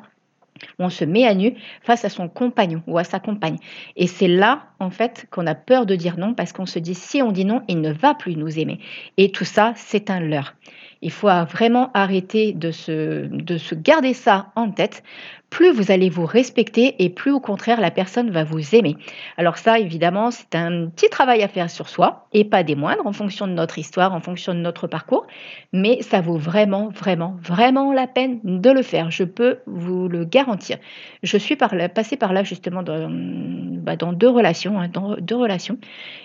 On 0.79 0.89
se 0.89 1.05
met 1.05 1.25
à 1.25 1.35
nu 1.35 1.53
face 1.81 2.03
à 2.05 2.09
son 2.09 2.27
compagnon 2.29 2.81
ou 2.87 2.97
à 2.97 3.03
sa 3.03 3.19
compagne. 3.19 3.57
Et 3.95 4.07
c'est 4.07 4.27
là, 4.27 4.63
en 4.79 4.89
fait, 4.89 5.27
qu'on 5.31 5.47
a 5.47 5.55
peur 5.55 5.85
de 5.85 5.95
dire 5.95 6.17
non 6.17 6.33
parce 6.33 6.53
qu'on 6.53 6.65
se 6.65 6.79
dit 6.79 6.95
si 6.95 7.21
on 7.21 7.31
dit 7.31 7.45
non, 7.45 7.61
il 7.67 7.81
ne 7.81 7.91
va 7.91 8.13
plus 8.13 8.35
nous 8.35 8.59
aimer. 8.59 8.79
Et 9.17 9.31
tout 9.31 9.45
ça, 9.45 9.73
c'est 9.75 10.09
un 10.09 10.19
leurre. 10.19 10.55
Il 11.01 11.11
faut 11.11 11.27
vraiment 11.27 11.91
arrêter 11.93 12.53
de 12.53 12.71
se, 12.71 13.27
de 13.27 13.57
se 13.57 13.75
garder 13.75 14.13
ça 14.13 14.51
en 14.55 14.71
tête 14.71 15.03
plus 15.49 15.71
vous 15.71 15.91
allez 15.91 16.09
vous 16.09 16.25
respecter 16.25 16.95
et 17.03 17.09
plus 17.09 17.31
au 17.31 17.39
contraire 17.39 17.79
la 17.79 17.91
personne 17.91 18.31
va 18.31 18.43
vous 18.43 18.75
aimer. 18.75 18.97
Alors 19.37 19.57
ça, 19.57 19.79
évidemment, 19.79 20.31
c'est 20.31 20.55
un 20.55 20.87
petit 20.87 21.09
travail 21.09 21.41
à 21.41 21.47
faire 21.47 21.69
sur 21.69 21.87
soi 21.87 22.27
et 22.33 22.43
pas 22.43 22.63
des 22.63 22.75
moindres 22.75 23.05
en 23.05 23.13
fonction 23.13 23.47
de 23.47 23.53
notre 23.53 23.79
histoire, 23.79 24.13
en 24.13 24.19
fonction 24.19 24.53
de 24.53 24.59
notre 24.59 24.87
parcours, 24.87 25.25
mais 25.71 26.01
ça 26.01 26.21
vaut 26.21 26.37
vraiment, 26.37 26.89
vraiment, 26.89 27.37
vraiment 27.41 27.93
la 27.93 28.07
peine 28.07 28.39
de 28.43 28.69
le 28.69 28.81
faire. 28.81 29.09
Je 29.09 29.23
peux 29.23 29.59
vous 29.65 30.07
le 30.09 30.25
garantir. 30.25 30.77
Je 31.23 31.37
suis 31.37 31.55
par 31.55 31.73
passée 31.93 32.17
par 32.17 32.33
là 32.33 32.43
justement 32.43 32.83
dans, 32.83 33.09
bah, 33.87 33.95
dans 33.95 34.11
deux 34.11 34.27
relations, 34.29 34.77
hein, 34.79 34.89
dans 34.91 35.15
deux 35.15 35.37
relations, 35.37 35.77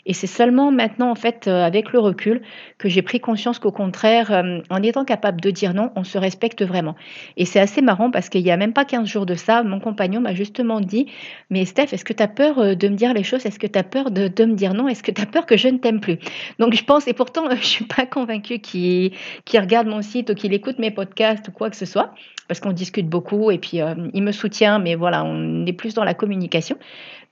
et 0.05 0.15
c'est 0.15 0.27
seulement 0.27 0.73
maintenant 0.73 1.11
en 1.13 1.15
fait 1.15 1.47
euh, 1.47 1.65
avec 1.65 1.93
le 1.93 2.01
recul 2.01 2.43
que 2.79 2.89
j'ai 2.89 3.03
pris 3.03 3.21
conscience 3.21 3.61
qu'au 3.61 3.71
contraire, 3.71 4.33
euh, 4.33 4.59
en 4.69 4.83
étant 4.83 5.05
capable 5.05 5.41
de 5.41 5.51
dire 5.51 5.75
non, 5.75 5.93
on 5.95 6.03
se 6.03 6.19
respecte 6.19 6.65
vraiment. 6.65 6.97
Et 7.37 7.45
c'est 7.45 7.61
assez 7.61 7.83
marrant 7.83 8.11
parce 8.11 8.29
qu'il 8.29 8.43
n'y 8.43 8.51
a 8.51 8.57
même 8.57 8.73
pas 8.73 8.85
15 8.85 9.13
de 9.25 9.35
ça, 9.37 9.63
mon 9.63 9.79
compagnon 9.79 10.21
m'a 10.21 10.35
justement 10.35 10.81
dit 10.81 11.07
Mais 11.51 11.65
Steph, 11.65 11.93
est-ce 11.93 12.05
que 12.05 12.13
tu 12.13 12.23
as 12.23 12.29
peur 12.29 12.59
euh, 12.59 12.75
de 12.75 12.89
me 12.89 12.97
dire 12.97 13.15
les 13.15 13.23
choses? 13.23 13.47
Est-ce 13.47 13.61
que 13.61 13.69
tu 13.69 13.79
as 13.79 13.85
peur 13.85 14.11
de, 14.11 14.23
me 14.45 14.55
dire 14.55 14.75
non? 14.75 14.89
Est-ce 14.89 15.05
que 15.05 15.13
tu 15.13 15.23
as 15.23 15.27
peur 15.27 15.47
que 15.47 15.57
je 15.57 15.69
ne 15.69 15.79
t'aime 15.79 16.01
plus 16.01 16.19
Donc 16.59 16.75
je 16.75 16.83
pense, 16.83 17.07
et 17.07 17.13
pourtant, 17.13 17.45
je 17.51 17.55
ne 17.55 17.63
suis 17.63 17.85
pas 17.85 18.05
convaincue 18.05 18.59
qu'il 18.59 19.13
regarde 19.55 19.87
mon 19.87 20.03
site 20.03 20.31
ou 20.31 20.35
qu'il 20.35 20.53
écoute 20.53 20.81
mes 20.81 20.91
podcasts 20.91 21.47
ou 21.47 21.53
quoi 21.53 21.71
que 21.71 21.77
ce 21.77 21.87
soit, 21.87 22.13
parce 22.49 22.59
qu'on 22.59 22.73
discute 22.73 23.09
beaucoup 23.09 23.53
et 23.53 23.59
puis 23.59 23.79
il 24.15 24.23
me 24.23 24.33
soutient, 24.33 24.81
mais 24.81 24.97
voilà, 24.97 25.25
on 25.25 25.65
est 25.65 25.73
plus 25.73 25.95
dans 25.95 26.05
la 26.05 26.15
communication. 26.15 26.77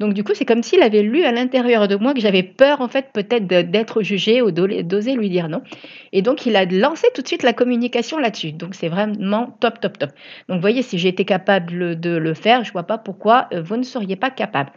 Donc 0.00 0.14
du 0.14 0.24
coup, 0.24 0.32
c'est 0.34 0.46
comme 0.46 0.62
s'il 0.62 0.82
avait 0.82 1.02
lu 1.02 1.24
à 1.24 1.30
l'intérieur 1.30 1.86
de 1.86 1.94
moi 1.94 2.14
que 2.14 2.20
j'avais 2.20 2.42
peur 2.42 2.80
en 2.80 2.88
fait 2.88 3.10
peut-être 3.12 3.46
d'être 3.46 4.02
jugée 4.02 4.40
ou 4.40 4.50
d'oser 4.50 5.14
lui 5.14 5.28
dire 5.28 5.50
non. 5.50 5.62
Et 6.12 6.22
donc 6.22 6.46
il 6.46 6.56
a 6.56 6.64
lancé 6.64 7.08
tout 7.14 7.20
de 7.20 7.28
suite 7.28 7.42
la 7.42 7.52
communication 7.52 8.16
là-dessus. 8.18 8.52
Donc 8.52 8.74
c'est 8.74 8.88
vraiment 8.88 9.54
top, 9.60 9.78
top, 9.78 9.98
top. 9.98 10.10
Donc 10.48 10.56
vous 10.56 10.62
voyez, 10.62 10.80
si 10.80 10.96
été 11.06 11.26
capable 11.26 12.00
de 12.00 12.16
le 12.16 12.34
faire, 12.34 12.64
je 12.64 12.70
ne 12.70 12.72
vois 12.72 12.84
pas 12.84 12.96
pourquoi 12.96 13.48
euh, 13.52 13.60
vous 13.60 13.76
ne 13.76 13.82
seriez 13.82 14.16
pas 14.16 14.30
capable. 14.30 14.70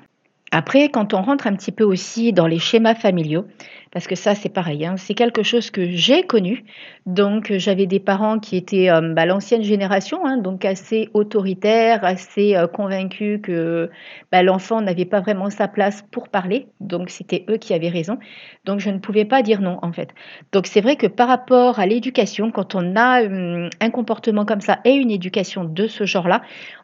Après, 0.51 0.89
quand 0.89 1.15
on 1.15 1.21
rentre 1.23 1.47
un 1.47 1.55
petit 1.55 1.71
peu 1.71 1.83
aussi 1.83 2.31
dans 2.31 2.45
les 2.45 2.59
schémas 2.59 2.93
familiaux, 2.93 3.45
parce 3.93 4.07
que 4.07 4.15
ça 4.15 4.33
c'est 4.33 4.49
pareil, 4.49 4.85
hein, 4.85 4.95
c'est 4.97 5.13
quelque 5.13 5.43
chose 5.43 5.69
que 5.69 5.87
j'ai 5.87 6.23
connu. 6.23 6.65
Donc 7.05 7.53
j'avais 7.53 7.85
des 7.85 7.99
parents 7.99 8.39
qui 8.39 8.57
étaient 8.57 8.89
euh, 8.89 9.13
bah, 9.13 9.25
l'ancienne 9.27 9.63
génération, 9.63 10.25
hein, 10.25 10.37
donc 10.37 10.65
assez 10.65 11.09
autoritaires, 11.13 12.03
assez 12.03 12.55
euh, 12.55 12.65
convaincus 12.67 13.39
que 13.43 13.91
bah, 14.31 14.41
l'enfant 14.41 14.81
n'avait 14.81 15.05
pas 15.05 15.21
vraiment 15.21 15.51
sa 15.51 15.67
place 15.67 16.03
pour 16.11 16.29
parler. 16.29 16.67
Donc 16.79 17.11
c'était 17.11 17.45
eux 17.49 17.57
qui 17.57 17.75
avaient 17.75 17.89
raison. 17.89 18.17
Donc 18.65 18.79
je 18.79 18.89
ne 18.89 18.97
pouvais 18.97 19.25
pas 19.25 19.43
dire 19.43 19.61
non 19.61 19.77
en 19.83 19.93
fait. 19.93 20.09
Donc 20.51 20.65
c'est 20.65 20.81
vrai 20.81 20.95
que 20.95 21.07
par 21.07 21.27
rapport 21.27 21.79
à 21.79 21.85
l'éducation, 21.85 22.49
quand 22.49 22.73
on 22.73 22.95
a 22.95 23.23
hum, 23.23 23.69
un 23.79 23.89
comportement 23.91 24.45
comme 24.45 24.61
ça 24.61 24.79
et 24.85 24.93
une 24.93 25.11
éducation 25.11 25.65
de 25.65 25.85
ce 25.85 26.05
genre-là, 26.05 26.41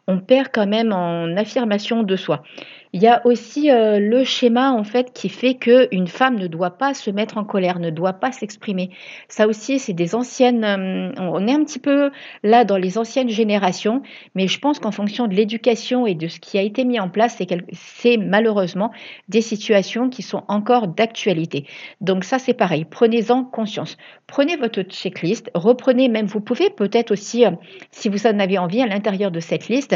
on 0.07 0.19
perd 0.19 0.49
quand 0.53 0.67
même 0.67 0.93
en 0.93 1.35
affirmation 1.37 2.03
de 2.03 2.15
soi. 2.15 2.43
Il 2.91 3.03
y 3.03 3.07
a 3.07 3.21
aussi 3.25 3.69
euh, 3.69 3.99
le 3.99 4.23
schéma 4.23 4.71
en 4.71 4.83
fait 4.83 5.13
qui 5.13 5.29
fait 5.29 5.53
que 5.53 5.87
une 5.91 6.07
femme 6.07 6.39
ne 6.39 6.47
doit 6.47 6.71
pas 6.71 6.95
se 6.99 7.09
mettre 7.11 7.37
en 7.37 7.43
colère, 7.43 7.79
ne 7.79 7.89
doit 7.89 8.13
pas 8.13 8.31
s'exprimer. 8.31 8.91
Ça 9.27 9.47
aussi, 9.47 9.79
c'est 9.79 9.93
des 9.93 10.15
anciennes. 10.15 10.63
Euh, 10.63 11.11
on 11.19 11.47
est 11.47 11.53
un 11.53 11.63
petit 11.63 11.79
peu 11.79 12.11
là 12.43 12.65
dans 12.65 12.77
les 12.77 12.97
anciennes 12.97 13.29
générations, 13.29 14.01
mais 14.35 14.47
je 14.47 14.59
pense 14.59 14.79
qu'en 14.79 14.91
fonction 14.91 15.27
de 15.27 15.35
l'éducation 15.35 16.05
et 16.05 16.15
de 16.15 16.27
ce 16.27 16.39
qui 16.39 16.57
a 16.57 16.61
été 16.61 16.83
mis 16.85 16.99
en 16.99 17.09
place, 17.09 17.41
c'est 17.73 18.17
malheureusement 18.17 18.91
des 19.27 19.41
situations 19.41 20.09
qui 20.09 20.21
sont 20.21 20.43
encore 20.47 20.87
d'actualité. 20.87 21.65
Donc 22.01 22.23
ça, 22.23 22.39
c'est 22.39 22.53
pareil. 22.53 22.85
Prenez-en 22.85 23.43
conscience. 23.43 23.97
Prenez 24.27 24.57
votre 24.57 24.81
checklist, 24.83 25.49
reprenez 25.53 26.09
même. 26.09 26.25
Vous 26.25 26.41
pouvez 26.41 26.69
peut-être 26.69 27.11
aussi, 27.11 27.45
euh, 27.45 27.51
si 27.91 28.09
vous 28.09 28.27
en 28.27 28.39
avez 28.39 28.57
envie, 28.57 28.81
à 28.81 28.87
l'intérieur 28.87 29.31
de 29.31 29.39
cette 29.39 29.67
liste, 29.67 29.95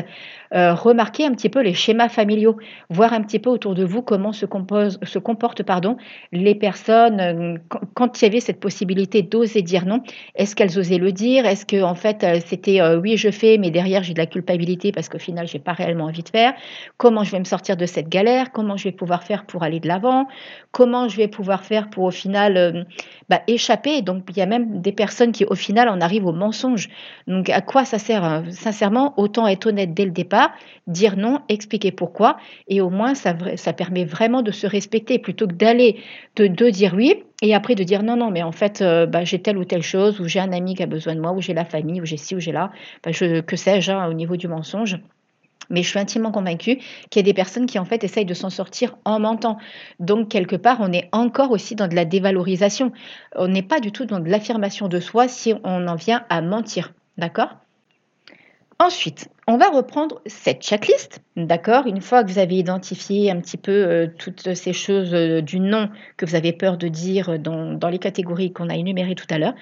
remarquer 0.51 1.25
un 1.25 1.31
petit 1.31 1.50
peu 1.50 1.62
les 1.62 1.74
schémas 1.74 2.10
familiaux 2.10 2.57
voir 2.89 3.13
un 3.13 3.22
petit 3.22 3.39
peu 3.39 3.50
autour 3.50 3.74
de 3.74 3.83
vous 3.83 4.01
comment 4.01 4.31
se, 4.31 4.45
se 4.45 5.19
comportent 5.19 5.63
pardon, 5.63 5.98
les 6.31 6.53
personnes 6.53 6.92
euh, 6.93 7.57
quand 7.93 8.21
il 8.21 8.25
y 8.25 8.27
avait 8.27 8.39
cette 8.39 8.59
possibilité 8.59 9.21
d'oser 9.21 9.62
dire 9.62 9.85
non. 9.85 10.01
Est-ce 10.35 10.55
qu'elles 10.55 10.77
osaient 10.77 10.97
le 10.97 11.12
dire? 11.12 11.45
Est-ce 11.45 11.65
que 11.65 11.81
en 11.81 11.95
fait 11.95 12.23
euh, 12.23 12.39
c'était 12.45 12.81
euh, 12.81 13.00
oui 13.00 13.17
je 13.17 13.31
fais, 13.31 13.57
mais 13.57 13.71
derrière 13.71 14.03
j'ai 14.03 14.13
de 14.13 14.19
la 14.19 14.25
culpabilité 14.25 14.91
parce 14.91 15.09
qu'au 15.09 15.19
final 15.19 15.47
j'ai 15.47 15.59
pas 15.59 15.73
réellement 15.73 16.05
envie 16.05 16.23
de 16.23 16.29
faire? 16.29 16.53
Comment 16.97 17.23
je 17.23 17.31
vais 17.31 17.39
me 17.39 17.45
sortir 17.45 17.77
de 17.77 17.85
cette 17.85 18.09
galère? 18.09 18.51
Comment 18.51 18.77
je 18.77 18.85
vais 18.85 18.91
pouvoir 18.91 19.23
faire 19.23 19.45
pour 19.45 19.63
aller 19.63 19.79
de 19.79 19.88
l'avant? 19.88 20.27
Comment 20.71 21.07
je 21.07 21.17
vais 21.17 21.27
pouvoir 21.27 21.63
faire 21.63 21.89
pour 21.89 22.03
au 22.03 22.12
final 22.12 22.85
bah, 23.29 23.41
échapper? 23.47 24.01
Donc 24.01 24.23
il 24.29 24.38
y 24.38 24.41
a 24.41 24.45
même 24.45 24.81
des 24.81 24.91
personnes 24.91 25.31
qui 25.31 25.45
au 25.45 25.55
final 25.55 25.89
en 25.89 26.01
arrivent 26.01 26.25
au 26.25 26.33
mensonge. 26.33 26.89
Donc 27.27 27.50
à 27.50 27.62
quoi 27.62 27.85
ça 27.85 28.00
sert? 28.00 28.43
Sincèrement, 28.51 29.13
autant 29.17 29.47
être 29.47 29.67
honnête 29.67 29.93
dès 29.93 30.05
le 30.05 30.12
départ, 30.12 30.51
dire 30.88 31.15
non, 31.17 31.39
expliquer 31.50 31.91
pourquoi 31.91 32.38
et 32.67 32.81
au 32.81 32.89
moins 32.89 33.15
ça, 33.15 33.35
ça 33.55 33.73
permet 33.73 34.05
vraiment 34.05 34.41
de 34.41 34.51
se 34.51 34.67
respecter 34.67 35.19
plutôt 35.19 35.47
que 35.47 35.53
d'aller 35.53 36.00
de, 36.35 36.47
de 36.47 36.69
dire 36.69 36.82
dire 36.83 36.93
oui 36.95 37.23
et 37.41 37.55
après 37.55 37.75
de 37.75 37.83
dire 37.83 38.03
non, 38.03 38.17
non, 38.17 38.29
mais 38.29 38.43
en 38.43 38.51
fait, 38.51 38.81
euh, 38.81 39.05
bah, 39.05 39.23
j'ai 39.23 39.41
telle 39.41 39.57
ou 39.57 39.65
telle 39.65 39.81
chose, 39.81 40.19
ou 40.19 40.27
j'ai 40.27 40.39
un 40.39 40.51
ami 40.51 40.75
qui 40.75 40.83
a 40.83 40.85
besoin 40.85 41.15
de 41.15 41.21
moi, 41.21 41.31
ou 41.31 41.41
j'ai 41.41 41.53
la 41.53 41.65
famille, 41.65 42.01
ou 42.01 42.05
j'ai 42.05 42.17
ci, 42.17 42.35
ou 42.35 42.39
j'ai 42.39 42.51
là, 42.51 42.71
bah, 43.03 43.11
je, 43.11 43.41
que 43.41 43.55
sais-je, 43.55 43.91
hein, 43.91 44.07
au 44.07 44.13
niveau 44.13 44.35
du 44.35 44.47
mensonge. 44.47 44.99
Mais 45.69 45.81
je 45.81 45.87
suis 45.87 45.99
intimement 45.99 46.31
convaincue 46.31 46.79
qu'il 47.09 47.19
y 47.19 47.23
a 47.23 47.23
des 47.23 47.33
personnes 47.33 47.67
qui 47.67 47.79
en 47.79 47.85
fait 47.85 48.03
essayent 48.03 48.25
de 48.25 48.33
s'en 48.33 48.49
sortir 48.49 48.97
en 49.05 49.19
mentant. 49.19 49.57
Donc 49.99 50.27
quelque 50.27 50.57
part, 50.57 50.77
on 50.81 50.91
est 50.91 51.07
encore 51.13 51.51
aussi 51.51 51.75
dans 51.75 51.87
de 51.87 51.95
la 51.95 52.03
dévalorisation. 52.03 52.91
On 53.35 53.47
n'est 53.47 53.63
pas 53.63 53.79
du 53.79 53.93
tout 53.93 54.05
dans 54.05 54.19
de 54.19 54.29
l'affirmation 54.29 54.89
de 54.89 54.99
soi 54.99 55.29
si 55.29 55.53
on 55.63 55.87
en 55.87 55.95
vient 55.95 56.25
à 56.29 56.41
mentir. 56.41 56.93
D'accord? 57.17 57.62
Ensuite, 58.83 59.29
on 59.47 59.55
va 59.55 59.69
reprendre 59.69 60.19
cette 60.25 60.61
checklist, 60.61 61.21
d'accord? 61.37 61.87
Une 61.87 62.01
fois 62.01 62.21
que 62.21 62.29
vous 62.29 62.37
avez 62.37 62.57
identifié 62.57 63.31
un 63.31 63.39
petit 63.39 63.55
peu 63.55 63.71
euh, 63.71 64.07
toutes 64.19 64.53
ces 64.55 64.73
choses 64.73 65.13
euh, 65.13 65.39
du 65.39 65.61
nom 65.61 65.89
que 66.17 66.25
vous 66.25 66.35
avez 66.35 66.51
peur 66.51 66.77
de 66.77 66.89
dire 66.89 67.39
dans, 67.39 67.71
dans 67.71 67.87
les 67.87 67.97
catégories 67.97 68.51
qu'on 68.51 68.67
a 68.67 68.75
énumérées 68.75 69.15
tout 69.15 69.27
à 69.29 69.37
l'heure, 69.37 69.53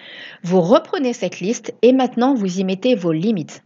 vous 0.41 0.59
reprenez 0.59 1.13
cette 1.13 1.39
liste 1.39 1.71
et 1.83 1.93
maintenant 1.93 2.33
vous 2.33 2.59
y 2.59 2.63
mettez 2.63 2.95
vos 2.95 3.11
limites, 3.11 3.63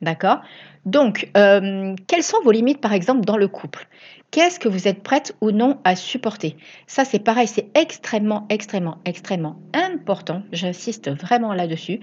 d'accord? 0.00 0.40
Donc, 0.86 1.28
euh, 1.36 1.94
quelles 2.06 2.22
sont 2.22 2.40
vos 2.42 2.52
limites 2.52 2.80
par 2.80 2.92
exemple 2.92 3.24
dans 3.24 3.36
le 3.36 3.48
couple? 3.48 3.88
Qu'est-ce 4.30 4.58
que 4.58 4.68
vous 4.68 4.88
êtes 4.88 5.02
prête 5.02 5.34
ou 5.40 5.50
non 5.50 5.78
à 5.84 5.96
supporter? 5.96 6.56
Ça, 6.86 7.04
c'est 7.04 7.18
pareil, 7.18 7.46
c'est 7.46 7.68
extrêmement, 7.76 8.46
extrêmement, 8.50 8.98
extrêmement 9.04 9.56
important. 9.72 10.42
J'insiste 10.52 11.10
vraiment 11.10 11.54
là-dessus 11.54 12.00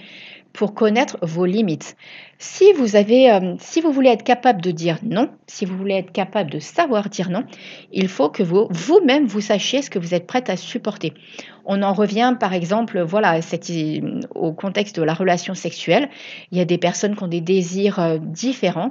pour 0.54 0.76
connaître 0.76 1.18
vos 1.22 1.46
limites. 1.46 1.98
Si 2.38 2.72
vous 2.74 2.96
avez, 2.96 3.32
euh, 3.32 3.56
si 3.60 3.82
vous 3.82 3.92
voulez 3.92 4.10
être 4.10 4.24
capable 4.24 4.62
de 4.62 4.72
dire 4.72 5.00
non, 5.02 5.30
si 5.48 5.66
vous 5.66 5.76
voulez 5.76 5.96
être 5.96 6.12
capable 6.12 6.52
de 6.52 6.60
savoir 6.60 7.10
dire 7.10 7.30
non, 7.30 7.44
il 7.92 8.08
faut 8.08 8.30
que 8.30 8.44
vous 8.44 8.68
vous-même 8.70 9.26
vous 9.26 9.42
sachiez 9.42 9.82
ce 9.82 9.90
que 9.90 9.98
vous 9.98 10.14
êtes 10.14 10.28
prête 10.28 10.50
à 10.50 10.58
supporter. 10.58 11.14
On 11.66 11.82
en 11.82 11.94
revient 11.94 12.36
par 12.40 12.54
exemple, 12.54 13.02
voilà, 13.02 13.40
au 14.36 14.52
contexte 14.54 14.98
de 14.98 15.04
la 15.04 15.14
relation 15.14 15.56
sexuelle. 15.56 16.10
Il 16.52 16.58
y 16.58 16.62
a 16.62 16.66
des 16.66 16.78
personnes 16.78 17.16
qui 17.16 17.24
ont 17.24 17.28
des 17.28 17.42
désirs 17.42 18.00
euh, 18.00 18.18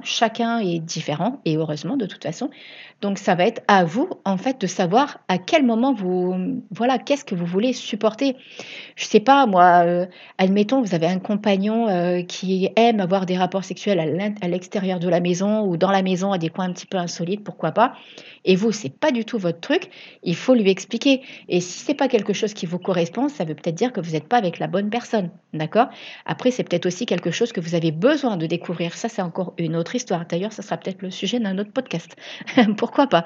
Chacun 0.03 0.59
est 0.59 0.79
différent 0.79 1.41
et 1.45 1.57
heureusement 1.57 1.97
de 1.97 2.07
toute 2.07 2.23
façon. 2.23 2.51
Donc 3.01 3.19
ça 3.19 3.35
va 3.35 3.47
être 3.47 3.63
à 3.69 3.85
vous 3.85 4.09
en 4.25 4.37
fait 4.37 4.61
de 4.61 4.67
savoir 4.67 5.19
à 5.29 5.39
quel 5.39 5.65
moment 5.65 5.93
vous 5.93 6.63
voilà 6.71 6.99
qu'est-ce 6.99 7.25
que 7.25 7.35
vous 7.35 7.47
voulez 7.47 7.73
supporter. 7.73 8.37
Je 8.97 9.05
sais 9.05 9.21
pas 9.21 9.47
moi, 9.47 9.85
euh, 9.85 10.07
admettons 10.39 10.81
vous 10.81 10.95
avez 10.95 11.07
un 11.07 11.19
compagnon 11.19 11.89
euh, 11.89 12.23
qui 12.23 12.69
aime 12.77 13.01
avoir 13.01 13.27
des 13.27 13.37
rapports 13.37 13.65
sexuels 13.65 13.99
à 14.41 14.49
l'extérieur 14.49 15.01
de 15.01 15.09
la 15.09 15.21
maison 15.21 15.63
ou 15.67 15.77
dans 15.77 15.91
la 15.91 16.03
maison 16.03 16.33
à 16.33 16.39
des 16.39 16.49
coins 16.49 16.67
un 16.67 16.73
petit 16.73 16.87
peu 16.87 16.99
insolites, 16.99 17.43
pourquoi 17.43 17.73
pas. 17.73 17.95
Et 18.45 18.57
vous 18.57 18.73
c'est 18.73 18.89
pas 18.91 19.13
du 19.13 19.25
tout 19.25 19.39
votre 19.39 19.61
truc, 19.61 19.89
il 20.23 20.37
faut 20.37 20.55
lui 20.55 20.71
expliquer. 20.71 21.23
Et 21.49 21.61
si 21.61 21.79
c'est 21.79 21.95
pas 21.95 22.09
quelque 22.09 22.33
chose 22.33 22.55
qui 22.55 22.67
vous 22.67 22.79
correspond, 22.79 23.29
ça 23.29 23.45
veut 23.45 23.55
peut-être 23.55 23.75
dire 23.75 23.93
que 23.93 24.01
vous 24.01 24.13
n'êtes 24.13 24.29
pas 24.29 24.39
avec 24.39 24.59
la 24.59 24.67
bonne 24.67 24.91
personne, 24.91 25.31
d'accord? 25.55 25.89
Après 26.27 26.51
c'est 26.51 26.65
peut-être 26.65 26.87
aussi 26.87 27.07
quelque 27.07 27.31
chose 27.31 27.53
que 27.53 27.61
vous 27.61 27.75
avez 27.75 27.93
besoin 27.93 28.37
de 28.37 28.47
découvrir. 28.47 28.95
Ça 28.95 29.09
c'est 29.09 29.23
encore 29.23 29.55
une 29.59 29.77
autre 29.77 29.95
histoire. 29.95 30.27
D'ailleurs 30.27 30.53
ça 30.53 30.63
sera 30.63 30.77
peut-être 30.77 31.03
le 31.03 31.11
sujet 31.11 31.39
d'un 31.39 31.59
autre 31.59 31.73
podcast. 31.73 32.17
pourquoi 32.77 33.07
pas? 33.07 33.25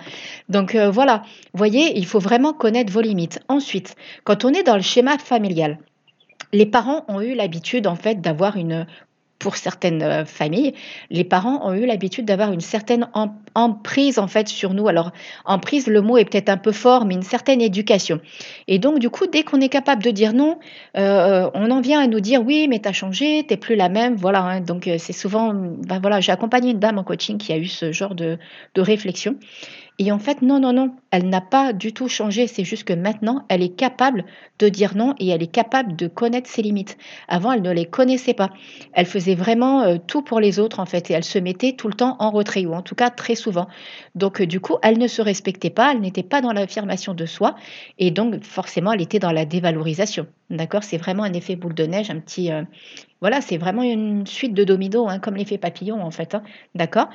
Donc 0.49 0.75
euh, 0.75 0.91
voilà, 0.91 1.23
voyez, 1.55 1.97
il 1.99 2.07
faut 2.07 2.21
vraiment 2.21 2.53
connaître 2.53 2.93
vos 2.93 3.01
limites. 3.01 3.41
Ensuite, 3.49 3.97
quand 4.25 4.45
on 4.45 4.53
est 4.53 4.63
dans 4.63 4.77
le 4.77 4.83
schéma 4.83 5.19
familial, 5.19 5.79
les 6.53 6.67
parents 6.67 7.05
ont 7.09 7.21
eu 7.21 7.35
l'habitude 7.35 7.87
en 7.87 7.97
fait 7.97 8.21
d'avoir 8.21 8.57
une 8.57 8.87
pour 9.39 9.57
certaines 9.57 10.03
euh, 10.03 10.25
familles, 10.25 10.75
les 11.11 11.25
parents 11.25 11.67
ont 11.69 11.75
eu 11.75 11.87
l'habitude 11.87 12.25
d'avoir 12.25 12.53
une 12.53 12.61
certaine 12.61 13.09
emprise 13.57 14.19
en 14.19 14.29
fait 14.29 14.49
sur 14.49 14.75
nous. 14.75 14.87
Alors 14.87 15.11
emprise, 15.45 15.89
le 15.89 16.03
mot 16.03 16.19
est 16.19 16.25
peut-être 16.25 16.51
un 16.51 16.59
peu 16.59 16.73
fort, 16.73 17.07
mais 17.07 17.15
une 17.15 17.23
certaine 17.23 17.61
éducation. 17.61 18.21
Et 18.69 18.79
donc 18.79 18.99
du 18.99 19.11
coup, 19.11 19.27
dès 19.27 19.43
qu'on 19.43 19.61
est 19.61 19.71
capable 19.71 20.03
de 20.05 20.11
dire 20.11 20.35
non, 20.35 20.59
euh, 20.97 21.51
on 21.55 21.71
en 21.71 21.81
vient 21.81 22.01
à 22.01 22.07
nous 22.07 22.21
dire 22.21 22.43
oui, 22.45 22.69
mais 22.69 22.79
tu 22.81 22.89
as 22.89 22.93
changé, 22.93 23.45
t'es 23.49 23.57
plus 23.57 23.75
la 23.75 23.89
même, 23.89 24.15
voilà. 24.15 24.43
Hein. 24.43 24.61
donc 24.61 24.87
euh, 24.87 24.97
c'est 24.99 25.15
souvent, 25.15 25.55
ben 25.55 25.99
voilà, 25.99 26.21
j'ai 26.21 26.33
accompagné 26.33 26.71
une 26.73 26.79
dame 26.79 26.99
en 26.99 27.05
coaching 27.05 27.39
qui 27.39 27.53
a 27.53 27.57
eu 27.57 27.67
ce 27.67 27.91
genre 27.93 28.15
de, 28.15 28.39
de 28.75 28.81
réflexion. 28.83 29.37
Et 29.99 30.13
en 30.13 30.19
fait, 30.19 30.43
non, 30.43 30.61
non, 30.61 30.75
non, 30.75 30.95
elle 31.11 31.31
n'a 31.31 31.41
pas 31.41 31.73
du 31.73 31.95
tout 31.95 32.09
changé. 32.09 32.47
C'est 32.47 32.65
juste 32.65 32.85
que 32.85 32.93
maintenant, 32.93 33.47
elle 33.49 33.63
est 33.63 33.75
capable 33.75 34.27
de 34.59 34.69
dire 34.69 34.95
non 34.95 35.15
et 35.19 35.29
elle 35.29 35.43
est 35.43 35.51
capable 35.51 35.97
de 35.97 36.07
connaître 36.07 36.51
ses 36.51 36.61
limites. 36.61 36.99
Avant, 37.29 37.53
elle 37.53 37.63
ne 37.63 37.73
les 37.73 37.87
connaissait 37.87 38.35
pas. 38.35 38.51
Elle 38.93 39.07
faisait 39.07 39.35
vraiment 39.35 39.83
euh, 39.83 39.97
tout 40.07 40.21
pour 40.21 40.39
les 40.39 40.59
autres, 40.59 40.81
en 40.81 40.87
fait, 40.87 41.11
et 41.11 41.15
elle 41.15 41.25
se 41.25 41.39
mettait 41.39 41.73
tout 41.73 41.89
le 41.89 41.95
temps 41.95 42.17
en 42.19 42.31
retrait, 42.31 42.67
ou 42.67 42.75
en 42.75 42.83
tout 42.83 42.95
cas 42.95 43.09
très 43.09 43.35
souvent. 43.35 43.46
Donc, 44.15 44.41
euh, 44.41 44.47
du 44.47 44.61
coup, 44.61 44.77
elle 44.83 44.99
ne 44.99 45.07
se 45.07 45.23
respectait 45.23 45.71
pas, 45.71 45.93
elle 45.93 46.01
n'était 46.01 46.23
pas 46.23 46.41
dans 46.41 46.53
l'affirmation 46.53 47.15
de 47.15 47.27
soi, 47.27 47.57
et 47.99 48.11
donc, 48.11 48.43
forcément, 48.43 48.93
elle 48.93 49.03
était 49.03 49.19
dans 49.19 49.33
la 49.33 49.45
dévalorisation. 49.45 50.27
D'accord? 50.51 50.85
C'est 50.85 50.99
vraiment 50.99 51.23
un 51.25 51.33
effet 51.33 51.57
boule 51.57 51.75
de 51.75 51.85
neige, 51.85 52.11
un 52.11 52.21
petit. 52.21 52.53
Euh, 52.53 52.63
voilà, 53.21 53.41
c'est 53.41 53.57
vraiment 53.57 53.83
une 53.83 54.27
suite 54.27 54.55
de 54.55 54.65
domino, 54.65 55.09
hein, 55.09 55.19
comme 55.19 55.37
l'effet 55.37 55.59
papillon, 55.59 56.03
en 56.03 56.11
fait. 56.11 56.35
Hein. 56.35 56.43
D'accord? 56.75 57.09